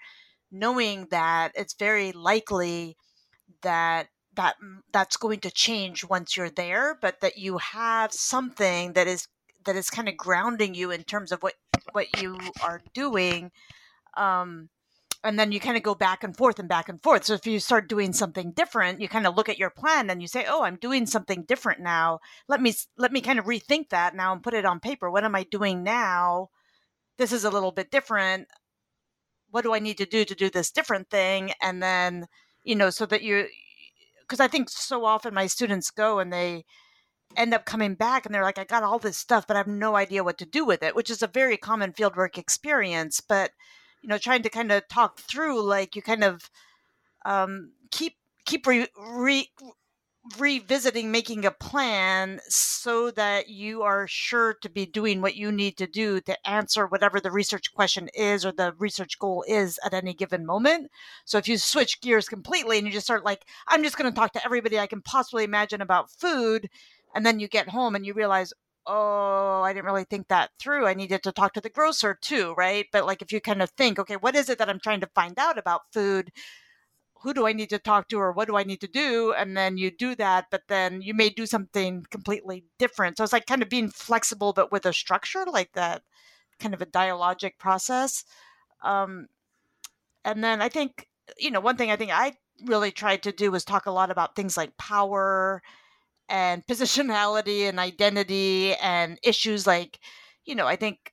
[0.52, 2.98] knowing that it's very likely
[3.62, 4.56] that that
[4.92, 9.28] that's going to change once you're there but that you have something that is
[9.66, 11.54] that is kind of grounding you in terms of what
[11.92, 13.52] what you are doing
[14.18, 14.70] um
[15.26, 17.26] and then you kind of go back and forth and back and forth.
[17.26, 20.22] So if you start doing something different you kind of look at your plan and
[20.22, 22.20] you say oh i'm doing something different now.
[22.48, 25.10] Let me let me kind of rethink that now and put it on paper.
[25.10, 26.50] What am i doing now?
[27.18, 28.48] This is a little bit different.
[29.50, 31.52] What do i need to do to do this different thing?
[31.62, 32.28] And then
[32.66, 33.48] you know so that you
[34.22, 36.66] because i think so often my students go and they
[37.38, 39.68] end up coming back and they're like i got all this stuff but i have
[39.68, 43.52] no idea what to do with it which is a very common fieldwork experience but
[44.06, 46.52] you know trying to kind of talk through like you kind of
[47.26, 48.14] um, keep
[48.46, 49.50] keep re, re,
[50.38, 55.76] revisiting making a plan so that you are sure to be doing what you need
[55.78, 59.96] to do to answer whatever the research question is or the research goal is at
[59.96, 60.92] any given moment.
[61.26, 64.16] So if you switch gears completely and you just start like, I'm just going to
[64.16, 66.70] talk to everybody I can possibly imagine about food,
[67.16, 68.54] and then you get home and you realize,
[68.88, 70.86] oh, I didn't really think that through.
[70.88, 72.86] I needed to talk to the grocer too, right?
[72.92, 75.10] But like if you kind of think, okay, what is it that I'm trying to
[75.16, 76.32] find out about food?
[77.26, 79.34] who do I need to talk to or what do I need to do?
[79.36, 83.18] And then you do that, but then you may do something completely different.
[83.18, 86.04] So it's like kind of being flexible, but with a structure like that,
[86.60, 88.26] kind of a dialogic process.
[88.84, 89.26] Um,
[90.24, 91.08] and then I think,
[91.40, 94.12] you know, one thing I think I really tried to do was talk a lot
[94.12, 95.64] about things like power
[96.30, 100.00] and positionality and identity and issues like,
[100.46, 101.12] you know, I think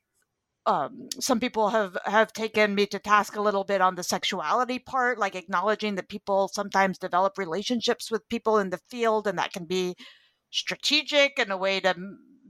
[0.67, 4.79] um, some people have have taken me to task a little bit on the sexuality
[4.79, 9.53] part, like acknowledging that people sometimes develop relationships with people in the field, and that
[9.53, 9.97] can be
[10.51, 11.95] strategic and a way to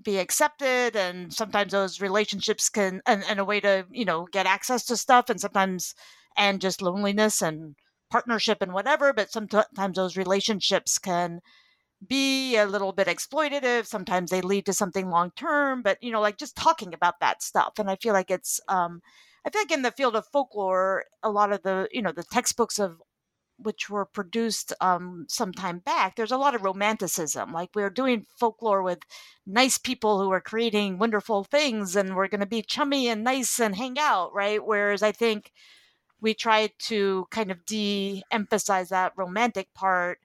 [0.05, 4.46] be accepted, and sometimes those relationships can and, and a way to you know get
[4.46, 5.94] access to stuff, and sometimes
[6.37, 7.77] and just loneliness and
[8.11, 9.12] partnership and whatever.
[9.14, 11.40] But sometimes those relationships can
[12.08, 16.20] be a little bit exploitative sometimes they lead to something long term but you know
[16.20, 19.00] like just talking about that stuff and i feel like it's um
[19.44, 22.24] i feel like in the field of folklore a lot of the you know the
[22.24, 23.00] textbooks of
[23.58, 28.26] which were produced um some time back there's a lot of romanticism like we're doing
[28.40, 28.98] folklore with
[29.46, 33.60] nice people who are creating wonderful things and we're going to be chummy and nice
[33.60, 34.64] and hang out right?
[34.66, 35.52] Whereas i think
[36.20, 40.18] we try to kind of de-emphasize that romantic part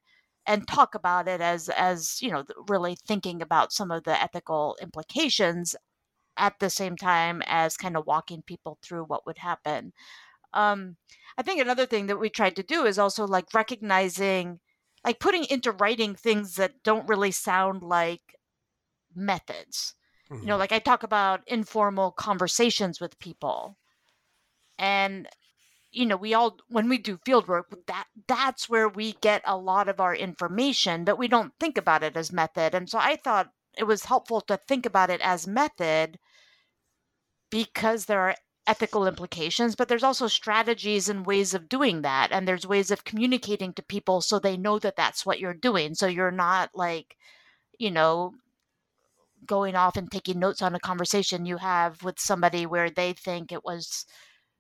[0.47, 4.77] and talk about it as as you know really thinking about some of the ethical
[4.81, 5.75] implications
[6.37, 9.91] at the same time as kind of walking people through what would happen
[10.53, 10.95] um,
[11.37, 14.59] i think another thing that we tried to do is also like recognizing
[15.05, 18.21] like putting into writing things that don't really sound like
[19.13, 19.93] methods
[20.31, 20.41] mm-hmm.
[20.41, 20.61] you know mm-hmm.
[20.61, 23.77] like i talk about informal conversations with people
[24.79, 25.27] and
[25.91, 29.57] you know we all when we do field work that that's where we get a
[29.57, 33.15] lot of our information but we don't think about it as method and so i
[33.15, 36.17] thought it was helpful to think about it as method
[37.49, 38.35] because there are
[38.67, 43.05] ethical implications but there's also strategies and ways of doing that and there's ways of
[43.05, 47.15] communicating to people so they know that that's what you're doing so you're not like
[47.79, 48.33] you know
[49.45, 53.51] going off and taking notes on a conversation you have with somebody where they think
[53.51, 54.05] it was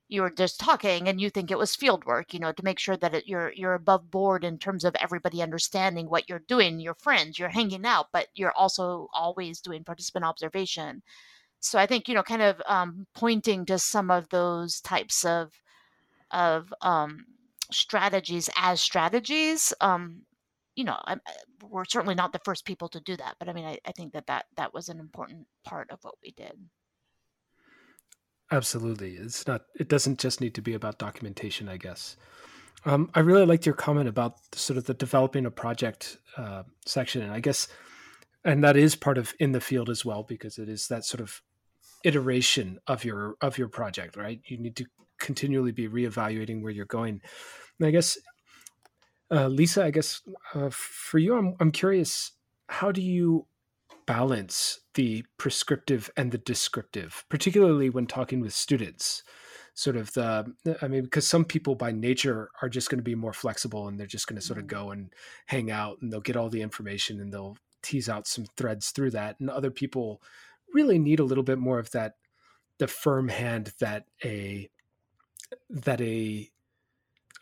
[0.09, 2.79] you were just talking and you think it was field work you know to make
[2.79, 6.79] sure that it, you're you're above board in terms of everybody understanding what you're doing
[6.79, 11.01] your friends you're hanging out but you're also always doing participant observation.
[11.59, 15.51] So i think you know kind of um, pointing to some of those types of
[16.31, 17.25] of um,
[17.71, 20.21] strategies as strategies um,
[20.75, 21.21] you know I'm,
[21.69, 24.13] we're certainly not the first people to do that but i mean I, I think
[24.13, 26.53] that that that was an important part of what we did
[28.51, 29.15] Absolutely.
[29.15, 32.15] It's not, it doesn't just need to be about documentation, I guess.
[32.85, 37.21] Um, I really liked your comment about sort of the developing a project uh, section.
[37.21, 37.67] And I guess,
[38.45, 41.19] and that is part of in the field as well, because it is that sort
[41.19, 41.41] of
[42.05, 44.39] iteration of your, of your project, right?
[44.45, 44.85] You need to
[45.19, 47.21] continually be reevaluating where you're going.
[47.79, 48.17] And I guess,
[49.29, 50.21] uh, Lisa, I guess
[50.53, 52.31] uh, for you, I'm, I'm curious,
[52.69, 53.45] how do you
[54.07, 59.21] balance the prescriptive and the descriptive, particularly when talking with students.
[59.75, 63.13] Sort of the, I mean, because some people by nature are just going to be
[63.13, 64.85] more flexible and they're just going to sort of mm-hmm.
[64.85, 65.13] go and
[65.45, 69.11] hang out and they'll get all the information and they'll tease out some threads through
[69.11, 69.39] that.
[69.39, 70.19] And other people
[70.73, 72.15] really need a little bit more of that,
[72.79, 74.67] the firm hand that a,
[75.69, 76.49] that a,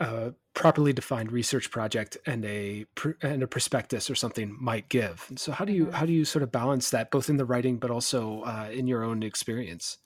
[0.02, 2.86] uh, properly defined research project and a
[3.22, 5.30] and a prospectus or something might give.
[5.36, 5.94] so how do you mm-hmm.
[5.94, 8.88] how do you sort of balance that both in the writing but also uh, in
[8.88, 10.00] your own experience?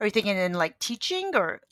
[0.00, 1.62] Are you thinking in like teaching or?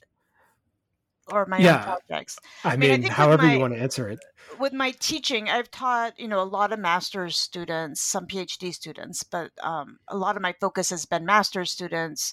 [1.28, 1.78] or my yeah.
[1.78, 2.38] own projects.
[2.62, 4.20] I, I mean, however my, you want to answer it.
[4.60, 9.24] With my teaching, I've taught you know a lot of master's students, some PhD students,
[9.24, 12.32] but um, a lot of my focus has been master's students.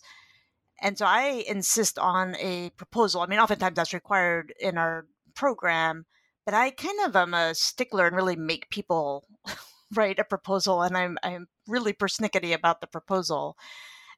[0.79, 3.21] And so I insist on a proposal.
[3.21, 6.05] I mean, oftentimes that's required in our program,
[6.45, 9.25] but I kind of am a stickler and really make people
[9.95, 13.57] write a proposal, and I'm I'm really persnickety about the proposal.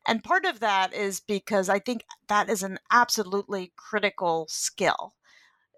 [0.08, 5.16] And part of that is because I think that is an absolutely critical skill.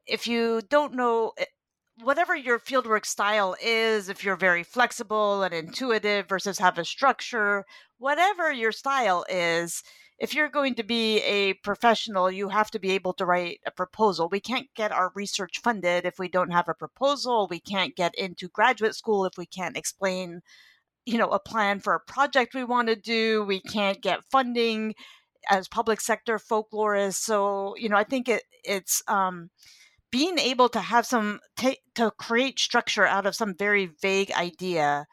[0.06, 1.46] If you don't know eh,
[2.02, 7.66] whatever your fieldwork style is, if you're very flexible and intuitive versus have a structure,
[7.98, 9.82] whatever your style is,
[10.20, 13.72] if you're going to be a professional, you have to be able to write a
[13.72, 14.30] proposal.
[14.30, 17.48] We can't get our research funded if we don't have a proposal.
[17.50, 20.42] We can't get into graduate school if we can't explain,
[21.06, 23.44] you know, a plan for a project we want to do.
[23.44, 24.96] We can't get funding
[25.50, 27.16] as public sector folklorists.
[27.16, 29.50] So, you know, I think it it's um
[30.12, 31.40] being able to have some
[31.96, 35.06] to create structure out of some very vague idea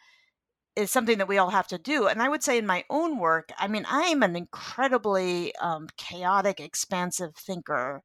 [0.77, 2.07] is something that we all have to do.
[2.07, 5.89] And I would say in my own work, I mean, I am an incredibly um,
[5.97, 8.03] chaotic, expansive thinker.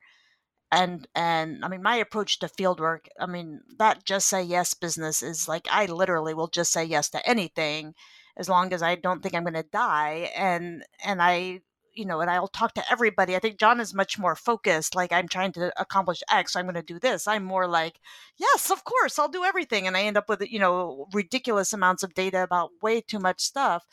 [0.71, 4.75] And and I mean, my approach to field work, I mean, that just say yes
[4.75, 7.95] business is like I literally will just say yes to anything
[8.37, 10.31] as long as I don't think I'm going to die.
[10.35, 11.61] And and I
[11.99, 13.35] you know, and I'll talk to everybody.
[13.35, 14.95] I think John is much more focused.
[14.95, 17.27] Like I'm trying to accomplish X, so I'm going to do this.
[17.27, 17.99] I'm more like,
[18.37, 22.03] yes, of course, I'll do everything, and I end up with you know ridiculous amounts
[22.03, 23.85] of data about way too much stuff.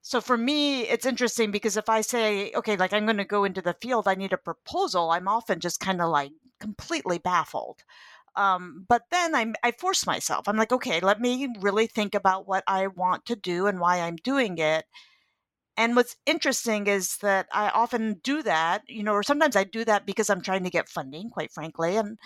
[0.00, 3.44] So for me, it's interesting because if I say, okay, like I'm going to go
[3.44, 5.10] into the field, I need a proposal.
[5.10, 7.82] I'm often just kind of like completely baffled.
[8.36, 10.48] Um, but then I'm, I force myself.
[10.48, 14.00] I'm like, okay, let me really think about what I want to do and why
[14.00, 14.84] I'm doing it
[15.78, 19.84] and what's interesting is that I often do that, you know, or sometimes I do
[19.84, 21.96] that because I'm trying to get funding, quite frankly.
[21.96, 22.18] And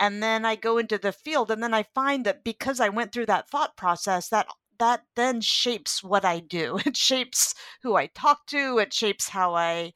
[0.00, 3.12] and then I go into the field and then I find that because I went
[3.12, 6.78] through that thought process, that that then shapes what I do.
[6.86, 9.92] It shapes who I talk to, it shapes how I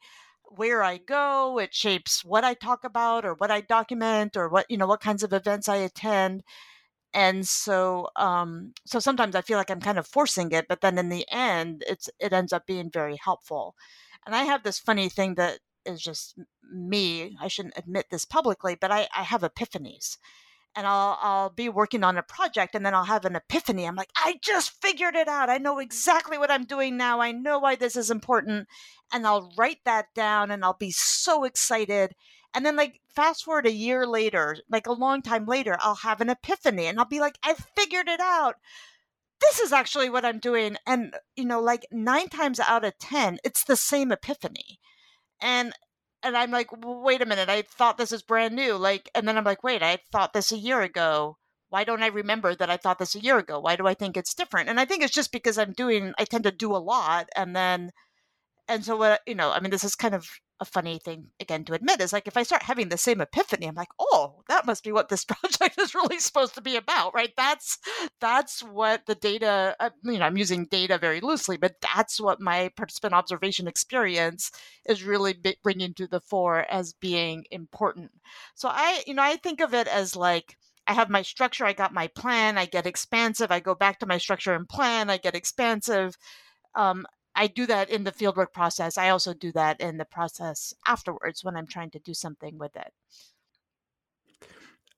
[0.57, 4.65] where I go, it shapes what I talk about or what I document or what,
[4.69, 6.43] you know, what kinds of events I attend
[7.15, 10.97] and so um, so sometimes i feel like i'm kind of forcing it but then
[10.99, 13.75] in the end it's it ends up being very helpful
[14.25, 16.37] and i have this funny thing that is just
[16.71, 20.17] me i shouldn't admit this publicly but i, I have epiphanies
[20.75, 23.85] and I'll I'll be working on a project and then I'll have an epiphany.
[23.85, 25.49] I'm like, I just figured it out.
[25.49, 27.21] I know exactly what I'm doing now.
[27.21, 28.67] I know why this is important.
[29.13, 32.13] And I'll write that down and I'll be so excited.
[32.55, 36.21] And then, like, fast forward a year later, like a long time later, I'll have
[36.21, 38.55] an epiphany and I'll be like, I've figured it out.
[39.41, 40.77] This is actually what I'm doing.
[40.87, 44.79] And, you know, like nine times out of 10, it's the same epiphany.
[45.41, 45.73] And,
[46.23, 48.75] and I'm like, wait a minute, I thought this is brand new.
[48.75, 51.37] Like, and then I'm like, wait, I thought this a year ago.
[51.69, 53.59] Why don't I remember that I thought this a year ago?
[53.59, 54.69] Why do I think it's different?
[54.69, 57.27] And I think it's just because I'm doing, I tend to do a lot.
[57.35, 57.91] And then,
[58.69, 61.65] and so what, you know, I mean, this is kind of a funny thing again
[61.65, 64.65] to admit is like if I start having the same epiphany, I'm like, oh, that
[64.65, 67.31] must be what this project is really supposed to be about, right?
[67.35, 67.77] That's
[68.21, 69.75] that's what the data.
[69.79, 74.51] Uh, you know, I'm using data very loosely, but that's what my participant observation experience
[74.87, 78.11] is really bringing to the fore as being important.
[78.55, 80.57] So I, you know, I think of it as like.
[80.87, 84.05] I have my structure, I got my plan, I get expansive, I go back to
[84.05, 86.15] my structure and plan, I get expansive.
[86.75, 88.97] Um, I do that in the fieldwork process.
[88.97, 92.75] I also do that in the process afterwards when I'm trying to do something with
[92.75, 92.93] it.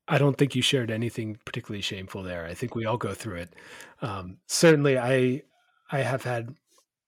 [0.07, 2.45] I don't think you shared anything particularly shameful there.
[2.45, 3.53] I think we all go through it.
[4.01, 5.43] Um, certainly, I
[5.91, 6.55] I have had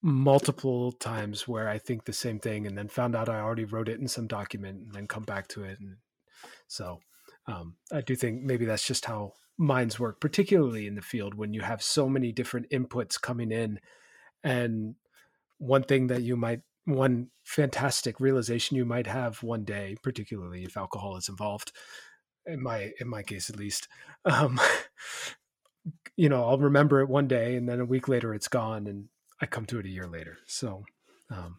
[0.02, 3.90] multiple times where I think the same thing, and then found out I already wrote
[3.90, 5.80] it in some document, and then come back to it.
[5.80, 5.98] And
[6.68, 7.00] so,
[7.48, 11.54] um, I do think maybe that's just how minds work, particularly in the field when
[11.54, 13.80] you have so many different inputs coming in,
[14.44, 14.96] and
[15.60, 20.76] one thing that you might one fantastic realization you might have one day particularly if
[20.76, 21.72] alcohol is involved
[22.46, 23.88] in my in my case at least
[24.26, 24.60] um
[26.16, 29.08] you know i'll remember it one day and then a week later it's gone and
[29.42, 30.38] i come to it a year later.
[30.48, 30.84] So
[31.30, 31.58] um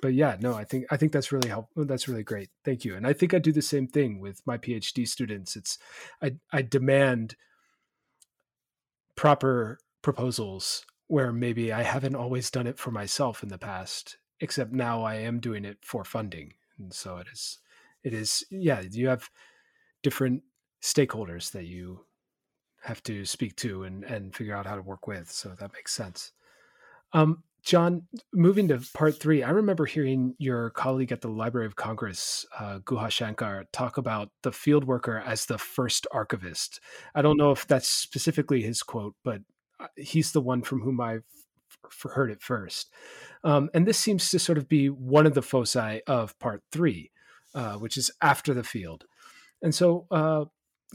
[0.00, 2.50] but yeah no i think i think that's really helpful that's really great.
[2.64, 2.96] Thank you.
[2.96, 5.56] And i think i do the same thing with my phd students.
[5.56, 5.78] It's
[6.22, 7.36] i i demand
[9.16, 14.72] proper proposals where maybe I haven't always done it for myself in the past, except
[14.72, 16.52] now I am doing it for funding.
[16.78, 17.58] And so it is,
[18.04, 19.28] it is, yeah, you have
[20.02, 20.42] different
[20.82, 22.04] stakeholders that you
[22.82, 25.30] have to speak to and, and figure out how to work with.
[25.30, 26.32] So that makes sense.
[27.12, 28.02] Um, John,
[28.32, 32.78] moving to part three, I remember hearing your colleague at the Library of Congress, uh,
[32.84, 36.80] Guha Shankar, talk about the field worker as the first archivist.
[37.14, 39.40] I don't know if that's specifically his quote, but
[39.96, 41.24] he's the one from whom I've
[41.84, 42.92] f- heard it first.
[43.44, 47.10] Um, and this seems to sort of be one of the foci of part three,
[47.54, 49.04] uh, which is after the field.
[49.62, 50.46] And so, uh,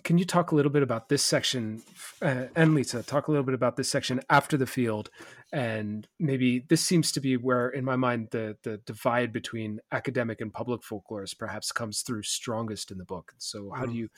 [0.03, 1.84] can you talk a little bit about this section
[2.21, 5.09] uh, and lisa talk a little bit about this section after the field
[5.51, 10.41] and maybe this seems to be where in my mind the the divide between academic
[10.41, 13.99] and public folklorists perhaps comes through strongest in the book so how do mm-hmm.
[13.99, 14.09] you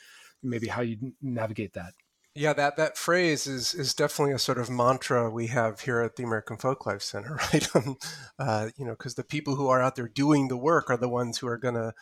[0.41, 1.93] maybe how you navigate that
[2.35, 6.17] yeah, that, that phrase is is definitely a sort of mantra we have here at
[6.17, 7.75] the American Folklife Center, right?
[7.75, 7.97] Um,
[8.37, 11.09] uh, you know, because the people who are out there doing the work are the
[11.09, 11.93] ones who are going to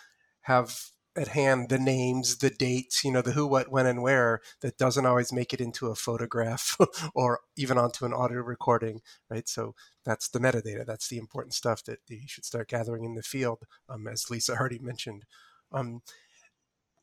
[0.41, 4.41] have at hand the names, the dates, you know, the who, what, when, and where
[4.61, 6.75] that doesn't always make it into a photograph
[7.15, 9.47] or even onto an audio recording, right?
[9.47, 10.85] So that's the metadata.
[10.85, 14.53] That's the important stuff that you should start gathering in the field, um, as Lisa
[14.53, 15.25] already mentioned.
[15.71, 16.01] Um,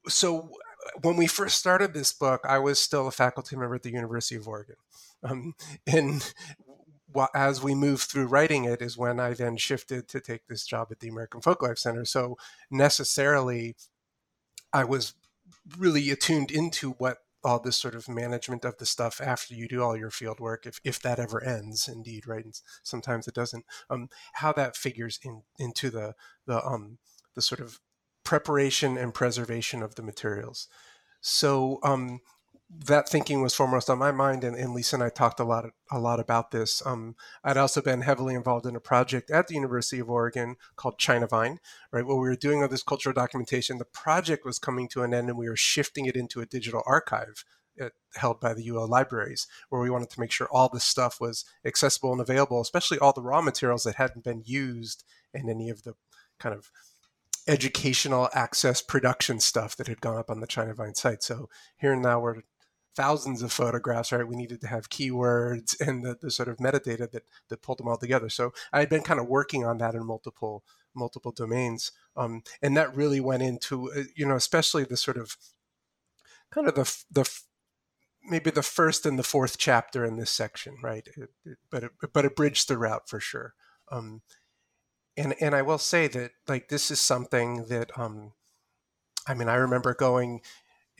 [0.08, 0.50] so
[1.02, 4.36] when we first started this book, I was still a faculty member at the University
[4.36, 4.76] of Oregon.
[5.22, 5.54] Um,
[5.86, 6.32] and
[7.34, 10.88] as we moved through writing it is when I then shifted to take this job
[10.90, 12.04] at the American Folklife Center.
[12.04, 12.36] So
[12.70, 13.76] necessarily
[14.72, 15.14] I was
[15.76, 19.82] really attuned into what all this sort of management of the stuff after you do
[19.82, 22.44] all your field work, if, if that ever ends, indeed, right?
[22.44, 23.64] And sometimes it doesn't.
[23.88, 26.14] Um, how that figures in into the
[26.46, 26.98] the um
[27.34, 27.80] the sort of
[28.24, 30.68] preparation and preservation of the materials.
[31.20, 32.20] So um,
[32.86, 35.70] that thinking was foremost on my mind, and, and, Lisa and I talked a lot
[35.90, 36.84] a lot about this.
[36.86, 40.98] Um, I'd also been heavily involved in a project at the University of Oregon called
[40.98, 41.58] China Vine,
[41.92, 42.06] right?
[42.06, 43.78] Where we were doing all this cultural documentation.
[43.78, 46.82] The project was coming to an end, and we were shifting it into a digital
[46.86, 47.44] archive
[47.80, 51.20] uh, held by the UO libraries, where we wanted to make sure all this stuff
[51.20, 55.04] was accessible and available, especially all the raw materials that hadn't been used
[55.34, 55.94] in any of the
[56.38, 56.70] kind of
[57.46, 61.22] educational access production stuff that had gone up on the China Vine site.
[61.22, 62.42] So here and now we're
[62.96, 64.26] thousands of photographs, right?
[64.26, 67.88] We needed to have keywords and the, the sort of metadata that, that pulled them
[67.88, 68.28] all together.
[68.28, 70.64] So I had been kind of working on that in multiple
[70.94, 75.36] multiple domains, um, and that really went into uh, you know especially the sort of
[76.50, 77.30] kind of the the
[78.22, 81.08] maybe the first and the fourth chapter in this section, right?
[81.16, 83.54] It, it, but it, but it bridged the route for sure.
[83.90, 84.22] Um,
[85.16, 88.32] and and I will say that like this is something that um,
[89.26, 90.40] I mean I remember going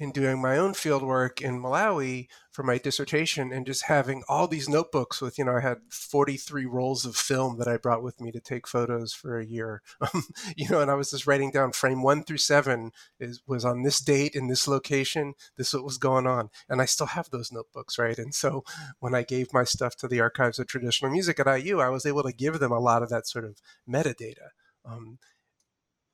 [0.01, 4.49] in doing my own field work in Malawi for my dissertation and just having all
[4.49, 8.19] these notebooks with, you know, I had 43 rolls of film that I brought with
[8.19, 9.83] me to take photos for a year.
[10.15, 10.25] Um,
[10.57, 13.83] you know, and I was just writing down frame one through seven is was on
[13.83, 15.35] this date in this location.
[15.59, 16.49] This is what was going on.
[16.71, 18.17] And I still have those notebooks, right?
[18.17, 18.65] And so
[18.99, 22.07] when I gave my stuff to the archives of traditional music at IU, I was
[22.07, 24.49] able to give them a lot of that sort of metadata.
[24.87, 25.19] Um,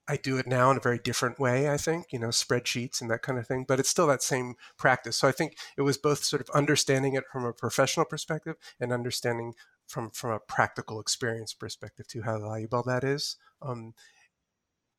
[0.08, 3.10] I do it now in a very different way, I think, you know, spreadsheets and
[3.10, 5.16] that kind of thing, but it's still that same practice.
[5.16, 8.92] So I think it was both sort of understanding it from a professional perspective and
[8.92, 9.54] understanding
[9.86, 13.36] from, from a practical experience perspective too, how valuable that is.
[13.60, 13.94] Um,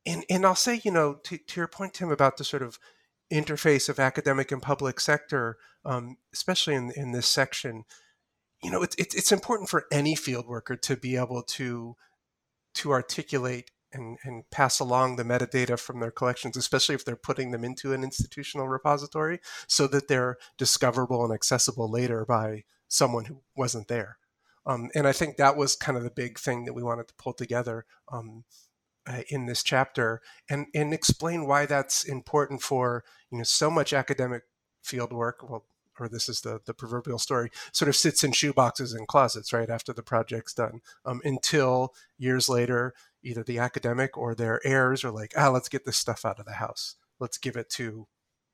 [0.04, 2.78] and, and I'll say, you know, to, to your point, Tim, about the sort of
[3.32, 7.84] interface of academic and public sector, um, especially in, in this section,
[8.62, 11.96] you know, it's, it's important for any field worker to be able to,
[12.74, 17.50] to articulate and, and pass along the metadata from their collections, especially if they're putting
[17.50, 23.42] them into an institutional repository, so that they're discoverable and accessible later by someone who
[23.56, 24.18] wasn't there.
[24.66, 27.14] Um, and I think that was kind of the big thing that we wanted to
[27.14, 28.44] pull together um,
[29.06, 30.20] uh, in this chapter,
[30.50, 34.42] and and explain why that's important for you know so much academic
[34.82, 35.48] field work.
[35.48, 35.64] Well,
[36.00, 39.70] or this is the, the proverbial story, sort of sits in shoeboxes and closets right
[39.70, 45.10] after the project's done um, until years later, either the academic or their heirs are
[45.10, 46.96] like, ah, let's get this stuff out of the house.
[47.20, 48.06] Let's give it to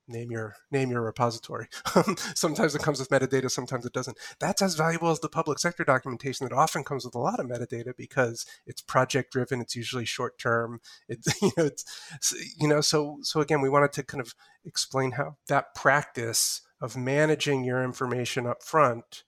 [0.08, 1.68] name your name your repository.
[2.34, 4.18] sometimes it comes with metadata, sometimes it doesn't.
[4.38, 7.46] That's as valuable as the public sector documentation that often comes with a lot of
[7.46, 9.60] metadata because it's project driven.
[9.60, 10.80] It's usually short term.
[11.08, 14.34] It's you know it's you know so so again we wanted to kind of
[14.64, 19.24] explain how that practice of managing your information up front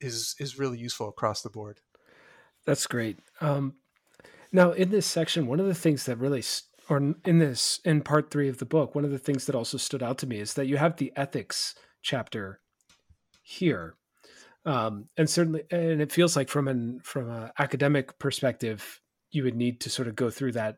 [0.00, 1.80] is is really useful across the board.
[2.66, 3.20] That's great.
[3.40, 3.74] Um,
[4.52, 6.42] now, in this section, one of the things that really,
[6.88, 9.78] or in this, in part three of the book, one of the things that also
[9.78, 12.60] stood out to me is that you have the ethics chapter
[13.42, 13.94] here,
[14.64, 19.56] um, and certainly, and it feels like from an from an academic perspective, you would
[19.56, 20.76] need to sort of go through that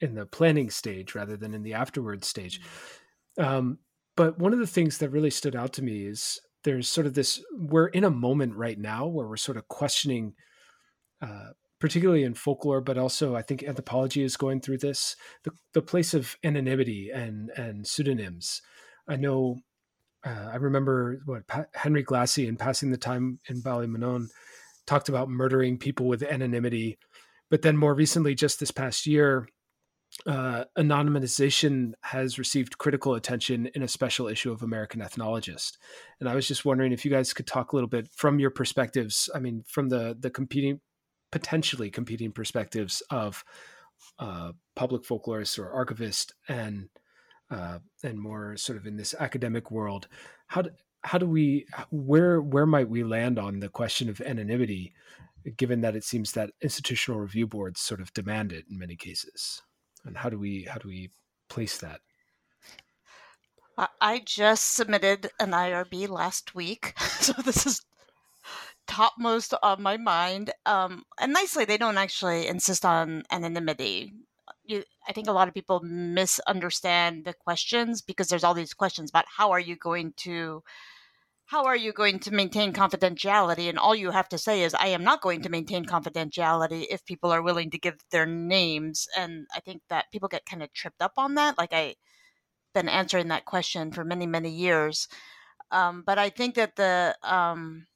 [0.00, 2.60] in the planning stage rather than in the afterwards stage.
[3.38, 3.44] Mm-hmm.
[3.44, 3.78] Um,
[4.16, 7.14] but one of the things that really stood out to me is there's sort of
[7.14, 10.34] this we're in a moment right now where we're sort of questioning
[11.20, 11.50] uh,
[11.82, 16.14] particularly in folklore, but also I think anthropology is going through this the, the place
[16.14, 18.62] of anonymity and and pseudonyms.
[19.08, 19.58] I know
[20.24, 24.28] uh, I remember what pa- Henry Glassie in Passing the Time in Ballymenone
[24.86, 26.98] talked about murdering people with anonymity,
[27.50, 29.48] but then more recently, just this past year,
[30.26, 35.78] uh, anonymization has received critical attention in a special issue of American Ethnologist,
[36.20, 38.50] and I was just wondering if you guys could talk a little bit from your
[38.50, 39.28] perspectives.
[39.34, 40.80] I mean, from the the competing,
[41.30, 43.44] potentially competing perspectives of
[44.18, 46.88] uh, public folklorists or archivists and
[47.50, 50.08] uh, and more sort of in this academic world.
[50.46, 50.70] How do,
[51.02, 54.94] how do we where where might we land on the question of anonymity,
[55.56, 59.62] given that it seems that institutional review boards sort of demand it in many cases?
[60.04, 61.10] And how do we how do we
[61.48, 62.00] place that?
[64.00, 67.84] I just submitted an IRB last week, so this is
[68.86, 70.50] topmost on my mind.
[70.66, 74.12] Um, and nicely, they don't actually insist on anonymity.
[74.64, 79.10] You, I think a lot of people misunderstand the questions because there's all these questions
[79.10, 80.62] about how are you going to
[81.52, 83.68] how are you going to maintain confidentiality?
[83.68, 87.04] And all you have to say is, I am not going to maintain confidentiality if
[87.04, 89.06] people are willing to give their names.
[89.18, 91.58] And I think that people get kind of tripped up on that.
[91.58, 91.96] Like I've
[92.72, 95.08] been answering that question for many, many years.
[95.70, 97.86] Um, but I think that the, um,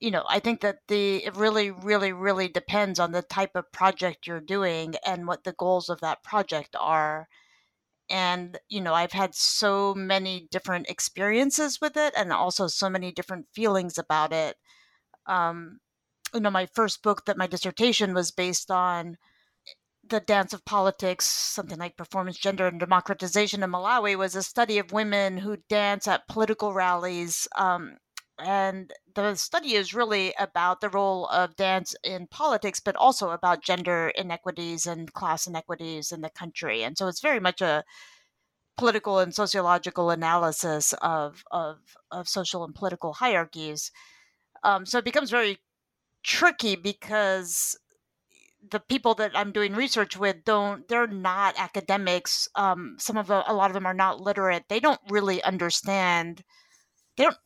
[0.00, 3.70] you know, I think that the it really, really, really depends on the type of
[3.72, 7.28] project you're doing and what the goals of that project are
[8.10, 13.12] and you know i've had so many different experiences with it and also so many
[13.12, 14.56] different feelings about it.
[15.26, 15.80] Um
[16.34, 19.16] you know my first book that my dissertation was based on
[20.08, 24.78] the dance of politics something like performance gender and democratization in malawi was a study
[24.78, 27.96] of women who dance at political rallies um,
[28.38, 33.62] and the study is really about the role of dance in politics, but also about
[33.62, 36.82] gender inequities and class inequities in the country.
[36.82, 37.84] And so it's very much a
[38.76, 41.78] political and sociological analysis of of,
[42.10, 43.90] of social and political hierarchies.
[44.62, 45.58] Um, so it becomes very
[46.22, 47.78] tricky because
[48.70, 52.48] the people that I'm doing research with don't they're not academics.
[52.54, 54.64] Um, some of the, a lot of them are not literate.
[54.68, 56.42] They don't really understand.
[57.16, 57.36] They don't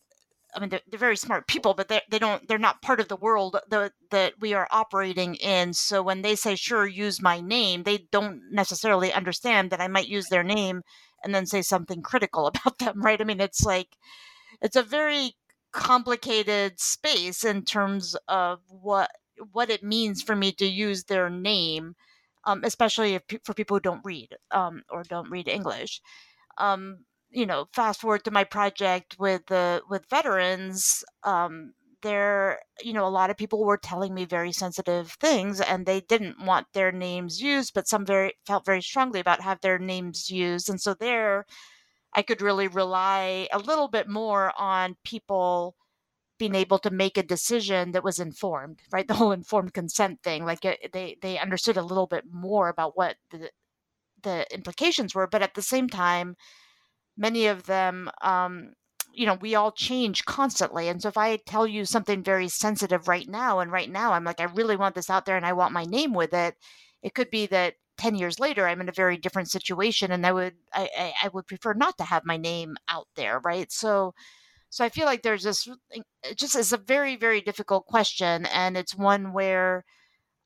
[0.55, 3.09] I mean, they're, they're very smart people, but they they don't they're not part of
[3.09, 5.73] the world that that we are operating in.
[5.75, 10.09] So when they say sure, use my name, they don't necessarily understand that I might
[10.09, 10.83] use their name
[11.23, 13.21] and then say something critical about them, right?
[13.21, 13.97] I mean, it's like
[14.61, 15.37] it's a very
[15.73, 19.11] complicated space in terms of what
[19.53, 21.95] what it means for me to use their name,
[22.45, 26.01] um, especially if, for people who don't read um, or don't read English.
[26.59, 31.73] Um, you know, fast forward to my project with the with veterans, um,
[32.03, 36.01] there, you know, a lot of people were telling me very sensitive things, and they
[36.01, 40.31] didn't want their names used, but some very felt very strongly about have their names
[40.31, 41.47] used, and so there,
[42.15, 45.77] I could really rely a little bit more on people
[46.39, 49.09] being able to make a decision that was informed, right?
[49.09, 52.97] The whole informed consent thing, like it, they they understood a little bit more about
[52.97, 53.51] what the
[54.23, 56.37] the implications were, but at the same time
[57.21, 58.73] many of them um,
[59.13, 60.89] you know we all change constantly.
[60.89, 64.25] And so if i tell you something very sensitive right now and right now i'm
[64.25, 66.55] like i really want this out there and i want my name with it
[67.03, 70.33] it could be that 10 years later i'm in a very different situation and i
[70.33, 73.71] would i i, would prefer not to have my name out there right?
[73.73, 74.15] So
[74.71, 75.69] so i feel like there's this
[76.37, 79.85] just is a very very difficult question and it's one where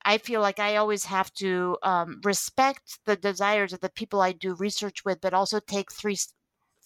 [0.07, 4.33] I feel like I always have to um, respect the desires of the people I
[4.33, 6.17] do research with, but also take three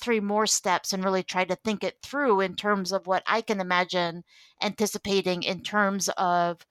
[0.00, 3.40] three more steps and really try to think it through in terms of what I
[3.40, 4.24] can imagine
[4.62, 6.64] anticipating in terms of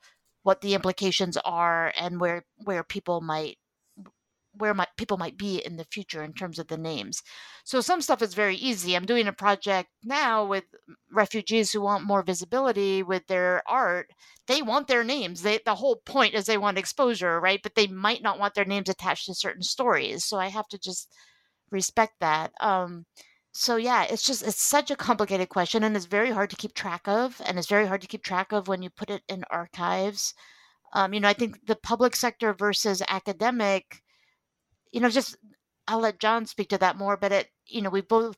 [0.44, 3.58] what the implications are and where where people might
[4.60, 7.22] where my, people might be in the future in terms of the names.
[7.64, 8.96] So some stuff is very easy.
[8.96, 10.64] I'm doing a project now with
[11.12, 14.10] refugees who want more visibility with their art.
[14.48, 15.42] They want their names.
[15.42, 17.60] They, the whole point is they want exposure, right?
[17.62, 20.26] But they might not want their names attached to certain stories.
[20.26, 21.14] So I have to just
[21.72, 22.54] respect that.
[22.62, 23.06] Um,
[23.52, 26.74] so yeah, it's just it's such a complicated question, and it's very hard to keep
[26.74, 29.44] track of, and it's very hard to keep track of when you put it in
[29.50, 30.34] archives.
[30.94, 34.02] Um, you know, I think the public sector versus academic.
[34.92, 35.38] You know, just
[35.88, 38.38] I'll let John speak to that more, but it you know we both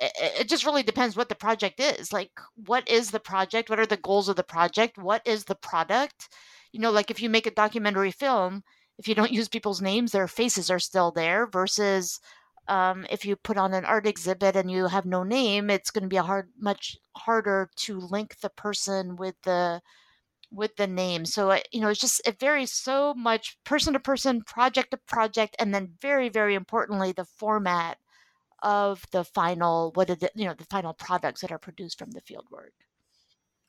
[0.00, 2.12] it, just really depends what the project is.
[2.12, 2.30] Like,
[2.66, 3.70] what is the project?
[3.70, 4.98] What are the goals of the project?
[4.98, 6.28] What is the product?
[6.72, 8.62] You know, like if you make a documentary film,
[8.98, 12.20] if you don't use people's names, their faces are still there versus
[12.68, 16.02] um, if you put on an art exhibit and you have no name, it's going
[16.02, 19.80] to be a hard, much harder to link the person with the
[20.50, 21.24] with the name.
[21.24, 25.56] So you know, it's just it varies so much person to person, project to project,
[25.58, 27.98] and then very, very importantly, the format
[28.62, 32.20] of the final what did you know the final products that are produced from the
[32.20, 32.72] field work.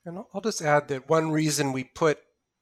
[0.05, 2.19] And I'll just add that one reason we put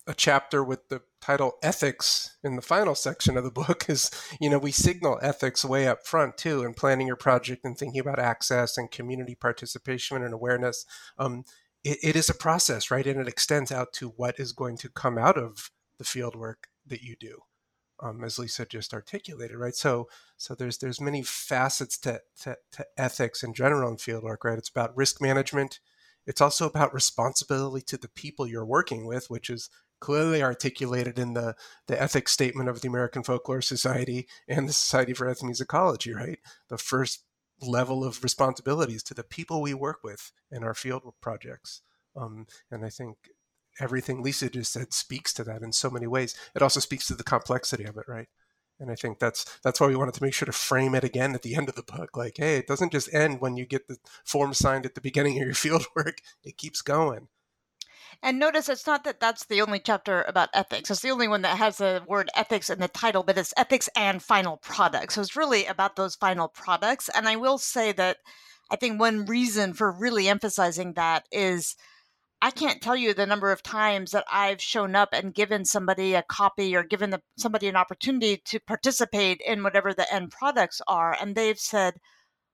[0.08, 4.50] a chapter with the title ethics in the final section of the book is you
[4.50, 8.20] know we signal ethics way up front too in planning your project and thinking about
[8.20, 10.86] access and community participation and awareness.
[11.18, 11.44] Um,
[11.84, 13.06] it, it is a process right?
[13.06, 16.68] And it extends out to what is going to come out of the field work
[16.86, 17.42] that you do
[18.02, 19.76] um, as lisa just articulated right?
[19.76, 24.46] So so there's there's many facets to, to, to ethics in general in field work
[24.46, 24.58] right?
[24.58, 25.80] It's about risk management.
[26.26, 29.70] It's also about responsibility to the people you're working with, which is
[30.00, 31.56] clearly articulated in the,
[31.88, 36.40] the ethics statement of the American Folklore Society and the Society for Ethnomusicology, right?
[36.70, 37.24] The first
[37.62, 41.82] level of responsibilities to the people we work with in our field projects.
[42.16, 43.18] Um, and I think
[43.80, 46.36] everything Lisa just said speaks to that in so many ways.
[46.56, 48.28] It also speaks to the complexity of it, right?
[48.80, 51.34] And I think that's that's why we wanted to make sure to frame it again
[51.34, 52.16] at the end of the book.
[52.16, 55.40] Like, hey, it doesn't just end when you get the form signed at the beginning
[55.40, 56.22] of your field work.
[56.44, 57.28] It keeps going.
[58.24, 60.90] And notice it's not that that's the only chapter about ethics.
[60.90, 63.90] It's the only one that has the word ethics in the title, but it's ethics
[63.96, 65.16] and final products.
[65.16, 67.10] So it's really about those final products.
[67.16, 68.18] And I will say that
[68.70, 71.76] I think one reason for really emphasizing that is
[72.42, 76.14] I can't tell you the number of times that I've shown up and given somebody
[76.14, 80.80] a copy or given the, somebody an opportunity to participate in whatever the end products
[80.88, 81.18] are.
[81.20, 81.96] And they've said,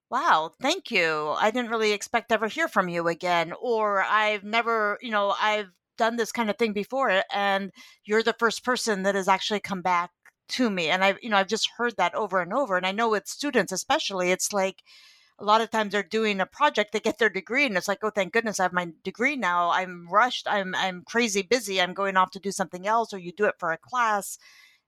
[0.09, 1.33] wow, thank you.
[1.37, 3.53] I didn't really expect to ever hear from you again.
[3.61, 7.71] Or I've never, you know, I've done this kind of thing before and
[8.05, 10.11] you're the first person that has actually come back
[10.49, 10.89] to me.
[10.89, 12.77] And I've, you know, I've just heard that over and over.
[12.77, 14.83] And I know with students, especially, it's like,
[15.39, 17.99] a lot of times they're doing a project they get their degree and it's like
[18.03, 21.93] oh thank goodness i have my degree now i'm rushed i'm i'm crazy busy i'm
[21.93, 24.37] going off to do something else or you do it for a class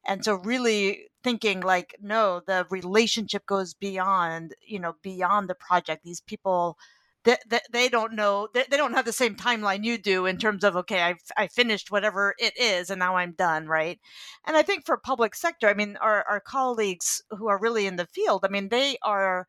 [0.05, 6.03] and so really thinking like no the relationship goes beyond you know beyond the project.
[6.03, 6.77] These people
[7.25, 10.37] they, they, they don't know they, they don't have the same timeline you do in
[10.37, 13.99] terms of okay I've, i finished whatever it is and now i'm done right?
[14.47, 17.95] And i think for public sector i mean our, our colleagues who are really in
[17.97, 19.47] the field i mean they are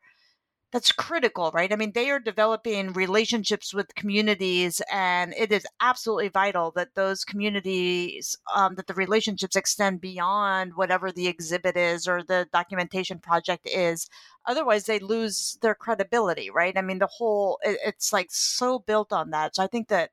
[0.71, 1.71] that's critical, right?
[1.71, 7.23] I mean, they are developing relationships with communities, and it is absolutely vital that those
[7.23, 13.65] communities, um, that the relationships extend beyond whatever the exhibit is or the documentation project
[13.65, 14.09] is.
[14.45, 16.77] Otherwise, they lose their credibility, right?
[16.77, 19.55] I mean, the whole it, it's like so built on that.
[19.55, 20.11] So I think that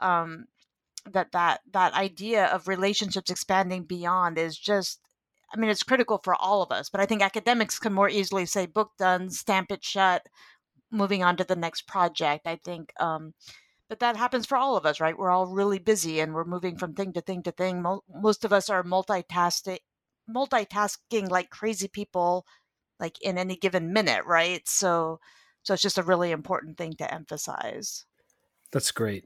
[0.00, 0.46] um,
[1.10, 5.00] that that that idea of relationships expanding beyond is just
[5.52, 8.46] I mean, it's critical for all of us, but I think academics can more easily
[8.46, 10.26] say book done, stamp it shut,
[10.90, 12.46] moving on to the next project.
[12.46, 13.34] I think, um,
[13.88, 15.18] but that happens for all of us, right?
[15.18, 17.84] We're all really busy and we're moving from thing to thing to thing.
[18.22, 19.78] most of us are multitasking,
[20.28, 22.46] multitasking like crazy people,
[23.00, 24.66] like in any given minute, right?
[24.68, 25.18] So,
[25.62, 28.04] so it's just a really important thing to emphasize.
[28.70, 29.24] That's great.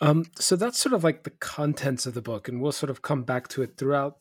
[0.00, 3.02] Um, so that's sort of like the contents of the book, and we'll sort of
[3.02, 4.18] come back to it throughout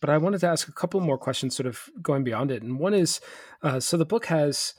[0.00, 2.62] but I wanted to ask a couple more questions, sort of going beyond it.
[2.62, 3.20] And one is
[3.62, 4.74] uh, so the book has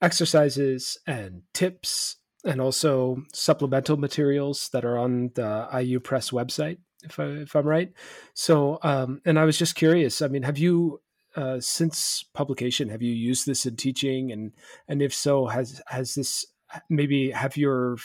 [0.00, 7.18] exercises and tips and also supplemental materials that are on the IU Press website, if,
[7.18, 7.92] I, if I'm right.
[8.34, 10.22] So, um, and I was just curious.
[10.22, 11.00] I mean, have you
[11.36, 14.52] uh, since publication have you used this in teaching, and
[14.88, 16.44] and if so, has has this
[16.88, 17.96] maybe have your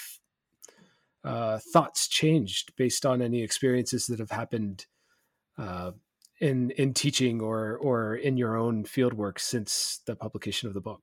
[1.24, 4.86] uh, thoughts changed based on any experiences that have happened
[5.58, 5.92] uh,
[6.40, 11.02] in in teaching or or in your own fieldwork since the publication of the book?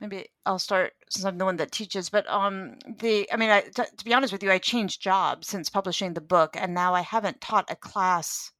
[0.00, 2.10] Maybe I'll start since I'm the one that teaches.
[2.10, 5.46] But um, the I mean, I, t- to be honest with you, I changed jobs
[5.46, 8.50] since publishing the book, and now I haven't taught a class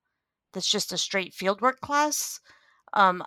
[0.52, 2.38] that's just a straight fieldwork class.
[2.92, 3.24] Um,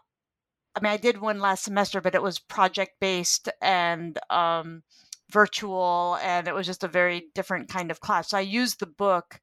[0.75, 4.83] I mean, I did one last semester, but it was project based and um,
[5.31, 8.29] virtual, and it was just a very different kind of class.
[8.29, 9.39] So I used the book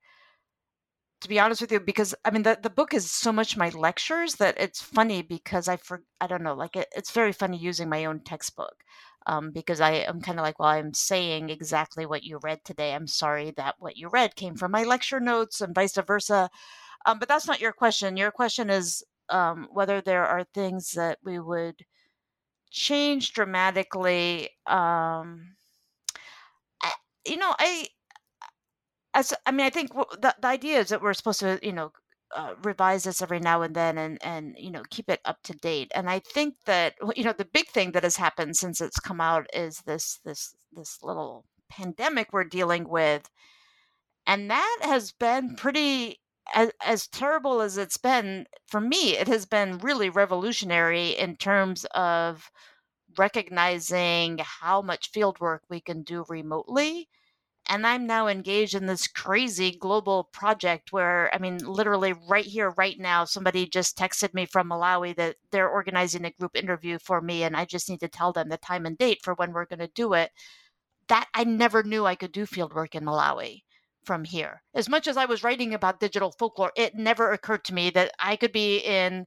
[1.22, 3.68] to be honest with you because i mean the, the book is so much my
[3.70, 7.56] lectures that it's funny because i for i don't know like it, it's very funny
[7.56, 8.84] using my own textbook
[9.26, 12.94] um, because i am kind of like well i'm saying exactly what you read today.
[12.94, 16.50] I'm sorry that what you read came from my lecture notes and vice versa.
[17.06, 18.16] Um, but that's not your question.
[18.16, 21.84] Your question is um, whether there are things that we would
[22.70, 25.54] change dramatically um,
[26.82, 26.92] I,
[27.26, 27.86] you know i
[29.14, 31.92] as I mean, I think the, the idea is that we're supposed to, you know,
[32.34, 35.52] uh, revise this every now and then and and you know keep it up to
[35.52, 38.98] date and i think that you know the big thing that has happened since it's
[38.98, 43.28] come out is this this this little pandemic we're dealing with.
[44.26, 46.20] And that has been pretty
[46.54, 51.86] as, as terrible as it's been for me, it has been really revolutionary in terms
[51.94, 52.50] of
[53.16, 57.08] recognizing how much field work we can do remotely
[57.72, 62.74] and I'm now engaged in this crazy global project where, I mean, literally right here,
[62.76, 67.22] right now, somebody just texted me from Malawi that they're organizing a group interview for
[67.22, 69.64] me, and I just need to tell them the time and date for when we're
[69.64, 70.32] going to do it.
[71.08, 73.62] That I never knew I could do field work in Malawi
[74.04, 74.62] from here.
[74.74, 78.12] As much as I was writing about digital folklore, it never occurred to me that
[78.18, 79.24] I could be in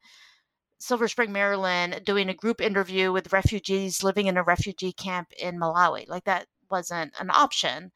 [0.77, 5.59] Silver Spring, Maryland, doing a group interview with refugees living in a refugee camp in
[5.59, 6.07] Malawi.
[6.07, 7.91] Like that wasn't an option.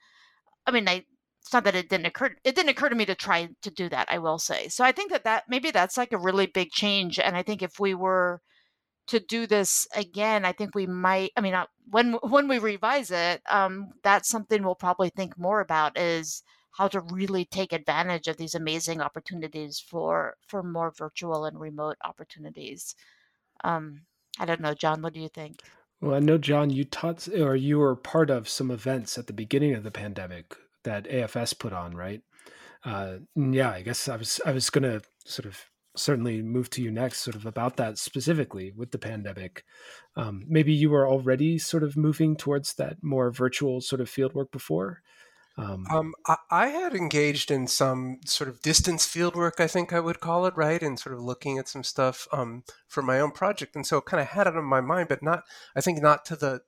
[0.70, 1.06] I mean, I
[1.42, 3.90] it's not that it didn't occur it didn't occur to me to try to do
[3.90, 4.68] that, I will say.
[4.70, 7.62] So I think that that maybe that's like a really big change and I think
[7.64, 8.42] if we were
[9.08, 13.12] to do this again, I think we might I mean, uh, when when we revise
[13.12, 16.44] it, um that's something we'll probably think more about is
[16.78, 21.98] how to really take advantage of these amazing opportunities for for more virtual and remote
[22.04, 22.96] opportunities.
[23.64, 24.04] Um
[24.40, 25.62] I don't know, John, what do you think?
[26.02, 29.34] Well, I know, John, you taught or you were part of some events at the
[29.34, 32.22] beginning of the pandemic that AFS put on, right?
[32.86, 35.60] Uh, yeah, I guess I was I was going to sort of
[35.98, 39.64] certainly move to you next, sort of about that specifically with the pandemic.
[40.16, 44.52] Um, maybe you were already sort of moving towards that more virtual sort of fieldwork
[44.52, 45.02] before.
[45.60, 49.92] Um, um, I, I, had engaged in some sort of distance field work, I think
[49.92, 50.82] I would call it, right?
[50.82, 53.76] And sort of looking at some stuff um, for my own project.
[53.76, 55.44] And so kind of had it on my mind, but not,
[55.76, 56.62] I think not to the,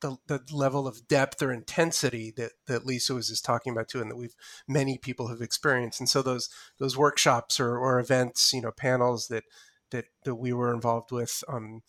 [0.00, 4.00] the, the, level of depth or intensity that, that Lisa was just talking about too,
[4.00, 4.36] and that we've,
[4.66, 6.00] many people have experienced.
[6.00, 9.44] And so those, those workshops or, or events, you know, panels that,
[9.90, 11.82] that, that we were involved with, um,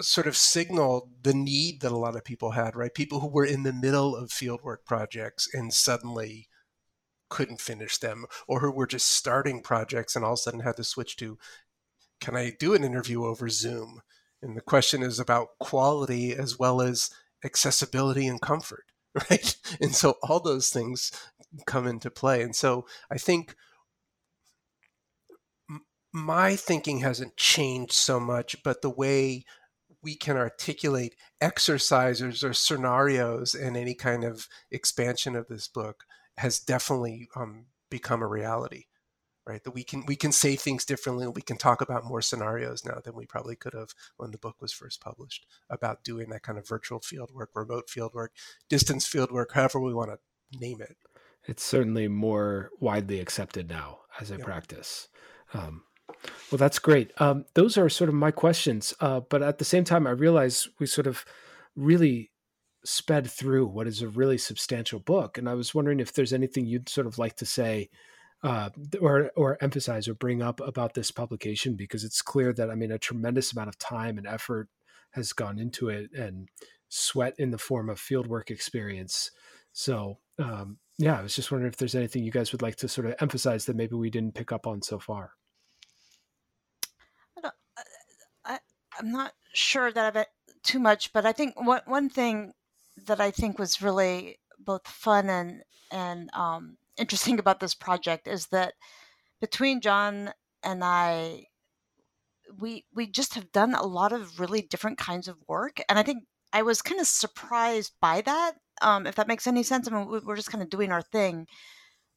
[0.00, 2.92] sort of signaled the need that a lot of people had, right?
[2.92, 6.48] People who were in the middle of fieldwork projects and suddenly
[7.28, 10.76] couldn't finish them, or who were just starting projects and all of a sudden had
[10.76, 11.38] to switch to,
[12.20, 14.00] can I do an interview over Zoom?
[14.42, 17.10] And the question is about quality as well as
[17.44, 18.84] accessibility and comfort,
[19.30, 19.56] right?
[19.80, 21.12] And so all those things
[21.66, 22.42] come into play.
[22.42, 23.54] And so I think
[26.12, 29.44] my thinking hasn't changed so much, but the way
[30.02, 36.04] we can articulate exercises or scenarios in any kind of expansion of this book
[36.38, 38.84] has definitely um, become a reality
[39.46, 39.64] right?
[39.64, 43.00] That we can we can say things differently we can talk about more scenarios now
[43.02, 46.58] than we probably could have when the book was first published about doing that kind
[46.58, 48.32] of virtual field work remote field work
[48.68, 50.96] distance field work however we want to name it.
[51.44, 54.44] It's certainly more widely accepted now as a yeah.
[54.44, 55.08] practice.
[55.54, 55.82] Um,
[56.50, 57.12] well, that's great.
[57.18, 58.94] Um, those are sort of my questions.
[59.00, 61.24] Uh, but at the same time, I realize we sort of
[61.76, 62.30] really
[62.84, 65.38] sped through what is a really substantial book.
[65.38, 67.90] And I was wondering if there's anything you'd sort of like to say
[68.42, 72.74] uh, or, or emphasize or bring up about this publication, because it's clear that, I
[72.74, 74.68] mean, a tremendous amount of time and effort
[75.10, 76.48] has gone into it and
[76.88, 79.30] sweat in the form of fieldwork experience.
[79.72, 82.88] So, um, yeah, I was just wondering if there's anything you guys would like to
[82.88, 85.32] sort of emphasize that maybe we didn't pick up on so far.
[89.00, 90.26] I'm not sure that I've
[90.62, 92.52] too much, but I think one one thing
[93.06, 98.48] that I think was really both fun and and um, interesting about this project is
[98.48, 98.74] that
[99.40, 100.32] between John
[100.62, 101.46] and I,
[102.58, 106.02] we we just have done a lot of really different kinds of work, and I
[106.02, 108.52] think I was kind of surprised by that.
[108.82, 111.46] Um, if that makes any sense, I mean, we're just kind of doing our thing.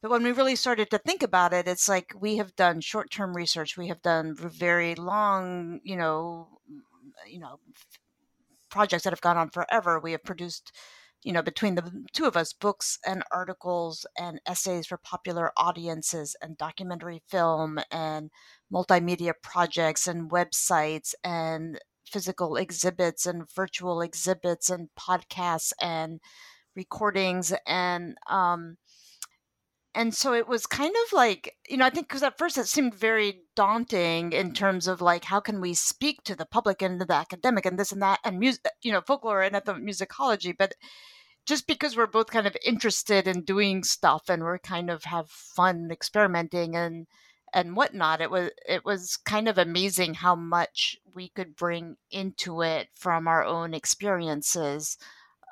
[0.04, 3.10] But when we really started to think about it, it's like we have done short
[3.10, 6.50] term research, we have done very long, you know,
[7.26, 7.62] you know,
[8.70, 10.02] projects that have gone on forever.
[10.02, 10.74] We have produced,
[11.24, 16.36] you know, between the two of us, books and articles and essays for popular audiences
[16.42, 18.30] and documentary film and
[18.74, 26.20] multimedia projects and websites and physical exhibits and virtual exhibits and podcasts and
[26.76, 28.76] recordings and um,
[29.96, 32.68] and so it was kind of like you know i think because at first it
[32.68, 37.00] seemed very daunting in terms of like how can we speak to the public and
[37.00, 40.74] the academic and this and that and music you know folklore and ethnomusicology but
[41.46, 45.30] just because we're both kind of interested in doing stuff and we're kind of have
[45.30, 47.08] fun experimenting and
[47.54, 52.62] and whatnot it was it was kind of amazing how much we could bring into
[52.62, 54.98] it from our own experiences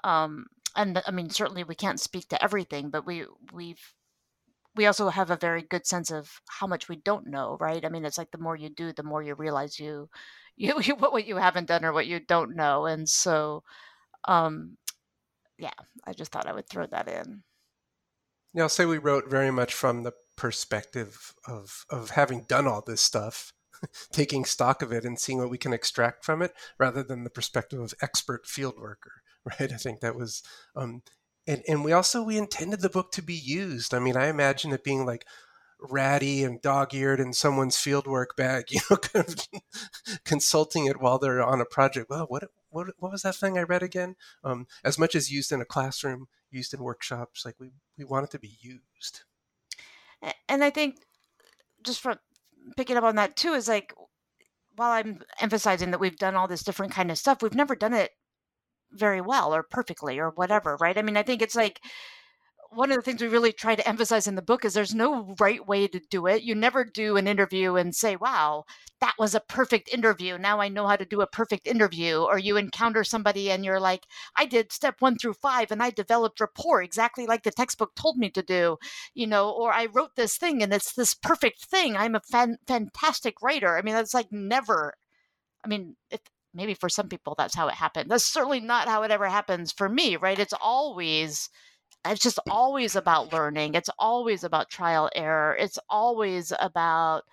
[0.03, 3.93] um and i mean certainly we can't speak to everything but we we've
[4.75, 7.83] we also have a very good sense of how much we don't know, right?
[7.83, 10.09] I mean, it's like the more you do, the more you realize you,
[10.55, 12.85] you, you what, what you haven't done or what you don't know.
[12.85, 13.63] And so,
[14.25, 14.77] um,
[15.57, 15.71] yeah,
[16.05, 17.43] I just thought I would throw that in.
[18.53, 22.81] Yeah, I'll say we wrote very much from the perspective of of having done all
[22.81, 23.53] this stuff,
[24.11, 27.29] taking stock of it and seeing what we can extract from it, rather than the
[27.29, 29.11] perspective of expert field worker.
[29.43, 29.73] Right?
[29.73, 30.43] I think that was,
[30.75, 31.01] um,
[31.47, 33.93] and and we also we intended the book to be used.
[33.93, 35.25] I mean, I imagine it being like
[35.79, 39.47] ratty and dog-eared in someone's fieldwork bag, you know, kind of
[40.23, 42.09] consulting it while they're on a project.
[42.09, 44.15] Well, what what what was that thing I read again?
[44.43, 48.25] Um, as much as used in a classroom, used in workshops, like we we want
[48.25, 49.21] it to be used.
[50.47, 50.97] And I think
[51.83, 52.19] just from
[52.77, 53.93] picking up on that too is like
[54.75, 57.93] while I'm emphasizing that we've done all this different kind of stuff, we've never done
[57.93, 58.11] it
[58.93, 60.97] very well or perfectly or whatever, right?
[60.97, 61.81] I mean, I think it's like
[62.73, 65.35] one of the things we really try to emphasize in the book is there's no
[65.41, 66.43] right way to do it.
[66.43, 68.63] You never do an interview and say, wow,
[69.01, 70.37] that was a perfect interview.
[70.37, 72.19] Now I know how to do a perfect interview.
[72.19, 75.89] Or you encounter somebody and you're like, I did step one through five and I
[75.89, 78.77] developed rapport exactly like the textbook told me to do,
[79.13, 81.97] you know, or I wrote this thing and it's this perfect thing.
[81.97, 83.77] I'm a fan- fantastic writer.
[83.77, 84.93] I mean, that's like never,
[85.65, 86.21] I mean, if,
[86.53, 88.09] maybe for some people that's how it happened.
[88.09, 90.39] That's certainly not how it ever happens for me, right?
[90.39, 91.49] It's always,
[92.05, 93.75] it's just always about learning.
[93.75, 95.55] It's always about trial error.
[95.59, 97.23] It's always about,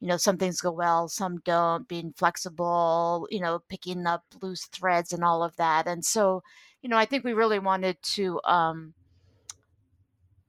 [0.00, 4.66] you know, some things go well, some don't, being flexible, you know, picking up loose
[4.66, 5.86] threads and all of that.
[5.86, 6.42] And so,
[6.82, 8.94] you know, I think we really wanted to um,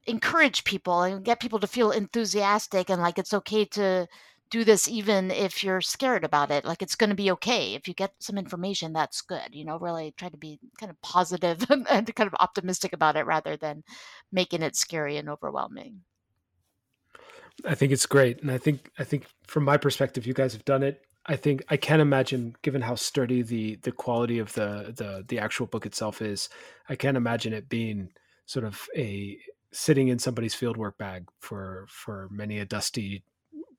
[0.05, 4.07] encourage people and get people to feel enthusiastic and like it's okay to
[4.49, 7.73] do this even if you're scared about it like it's going to be okay.
[7.73, 11.01] If you get some information that's good you know really try to be kind of
[11.01, 13.83] positive and, kind of optimistic about it rather than
[14.31, 16.01] making it scary and overwhelming.
[17.65, 20.65] I think it's great and i think i think from my perspective you guys have
[20.65, 21.01] done it.
[21.25, 25.39] I think i can imagine given how sturdy the the quality of the the the
[25.39, 26.49] actual book itself is
[26.87, 28.11] i can't imagine it being
[28.45, 29.37] sort of a
[29.71, 33.23] sitting in somebody's fieldwork bag for for many a dusty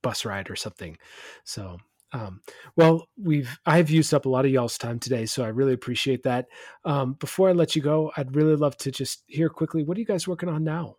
[0.03, 0.97] bus ride or something.
[1.45, 1.79] So,
[2.13, 2.41] um,
[2.77, 6.25] well, we've I've used up a lot of y'all's time today, so I really appreciate
[6.25, 6.47] that.
[6.85, 10.01] Um, before I let you go, I'd really love to just hear quickly what are
[10.01, 10.97] you guys working on now?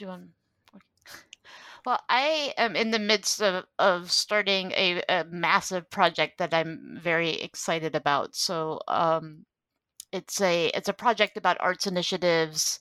[0.00, 0.30] Want?
[1.84, 6.98] Well, I am in the midst of, of starting a, a massive project that I'm
[7.00, 8.34] very excited about.
[8.34, 9.46] So, um,
[10.12, 12.80] it's a it's a project about arts initiatives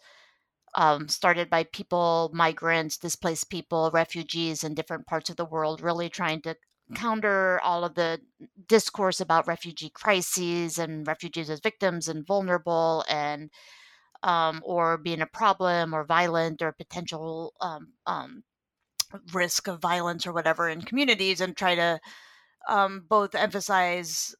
[0.76, 6.09] um, started by people, migrants, displaced people, refugees in different parts of the world, really
[6.09, 6.55] trying to
[6.93, 8.19] counter all of the
[8.67, 13.49] discourse about refugee crises and refugees as victims and vulnerable and
[14.23, 18.43] um, or being a problem or violent or potential um, um,
[19.34, 21.99] risk of violence or whatever in communities and try to
[22.67, 24.36] um, both emphasize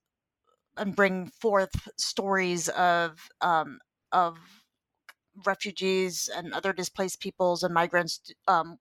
[0.78, 3.80] and bring forth stories of um,
[4.12, 4.38] of
[5.46, 8.80] refugees and other displaced peoples and migrants um,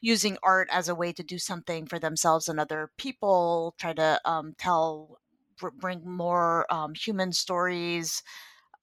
[0.00, 4.20] using art as a way to do something for themselves and other people, try to
[4.24, 5.18] um, tell,
[5.78, 8.22] bring more um, human stories,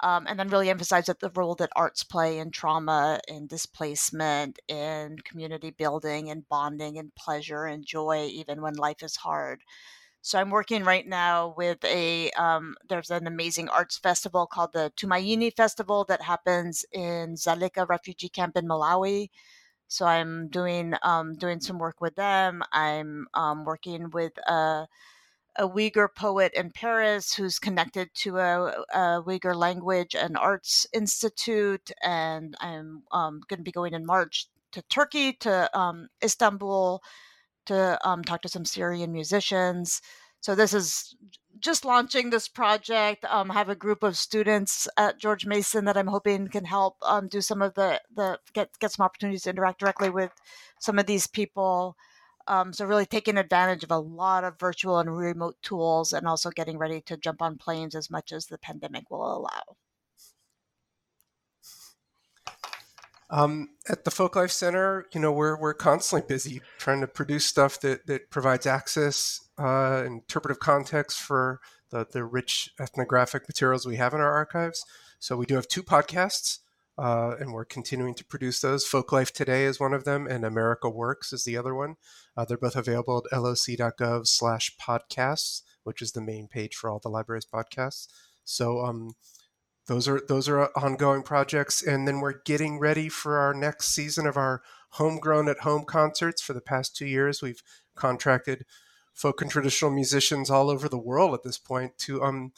[0.02, 4.60] um, and then really emphasize that the role that arts play in trauma and displacement
[4.68, 9.62] in community building and bonding and pleasure and joy, even when life is hard.
[10.26, 14.90] So I'm working right now with a um, there's an amazing arts festival called the
[14.96, 19.32] Tumaini Festival that happens in Dzaleka refugee camp in Malawi.
[19.90, 22.64] So I'm doing um, doing some work with them.
[22.72, 24.88] I'm um, working with a,
[25.58, 31.92] a Uyghur poet in Paris who's connected to a, a Uyghur language and arts institute,
[32.02, 37.04] and I'm um, going to be going in March to Turkey to um, Istanbul
[37.68, 40.02] to um, talk to some Syrian musicians.
[40.42, 41.16] So this is
[41.60, 43.26] just launching this project.
[43.26, 47.28] Um, have a group of students at George Mason that I'm hoping can help um,
[47.28, 50.32] do some of the the get get some opportunities to interact directly with
[50.80, 51.96] some of these people.
[52.48, 56.50] Um, so really taking advantage of a lot of virtual and remote tools, and also
[56.52, 59.78] getting ready to jump on planes as much as the pandemic will allow.
[63.34, 67.82] Um, at the Folklife Center, you know, we're we're constantly busy trying to produce stuff
[67.82, 71.60] that that provides access, uh, interpretive context for
[71.90, 74.86] the the rich ethnographic materials we have in our archives.
[75.18, 76.60] So we do have two podcasts,
[77.00, 78.88] uh, and we're continuing to produce those.
[78.88, 81.96] Folklife Today is one of them, and America Works is the other one.
[82.38, 87.00] Uh, they're both available at loc.gov slash podcasts, which is the main page for all
[87.00, 88.08] the library's podcasts.
[88.44, 89.16] So um,
[89.88, 94.26] those are those are ongoing projects and then we're getting ready for our next season
[94.26, 94.62] of our
[94.92, 97.64] homegrown at home concerts for the past two years we've
[97.96, 98.66] contracted
[99.14, 102.52] folk and traditional musicians all over the world at this point to um,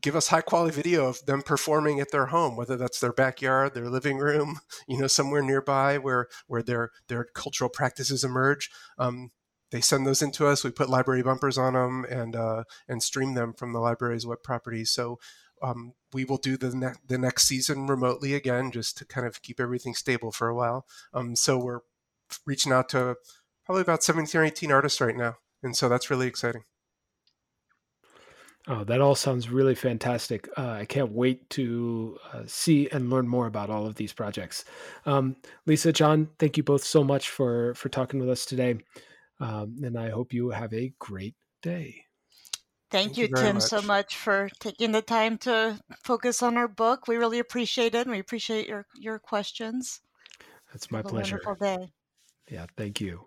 [0.00, 3.74] give us high quality video of them performing at their home, whether that's their backyard,
[3.74, 8.70] their living room, you know, somewhere nearby where where their their cultural practices emerge.
[8.98, 9.30] Um,
[9.70, 10.64] they send those into us.
[10.64, 14.42] We put library bumpers on them and uh, and stream them from the library's web
[14.42, 14.90] properties.
[14.90, 15.18] So
[15.62, 19.42] um, we will do the ne- the next season remotely again, just to kind of
[19.42, 20.86] keep everything stable for a while.
[21.12, 21.80] Um, so we're
[22.46, 23.16] reaching out to
[23.64, 26.64] probably about 17 or 18 artists right now, and so that's really exciting.
[28.66, 30.46] Oh, that all sounds really fantastic.
[30.58, 34.64] Uh, I can't wait to uh, see and learn more about all of these projects.
[35.06, 38.78] Um, Lisa, John, thank you both so much for for talking with us today,
[39.40, 42.07] um, and I hope you have a great day.
[42.90, 43.62] Thank, Thank you, Tim, much.
[43.62, 47.06] so much for taking the time to focus on our book.
[47.08, 50.00] We really appreciate it, and we appreciate your your questions.
[50.72, 51.40] That's my have pleasure.
[51.40, 51.88] wonderful day.
[52.50, 53.24] Yeah, thank you.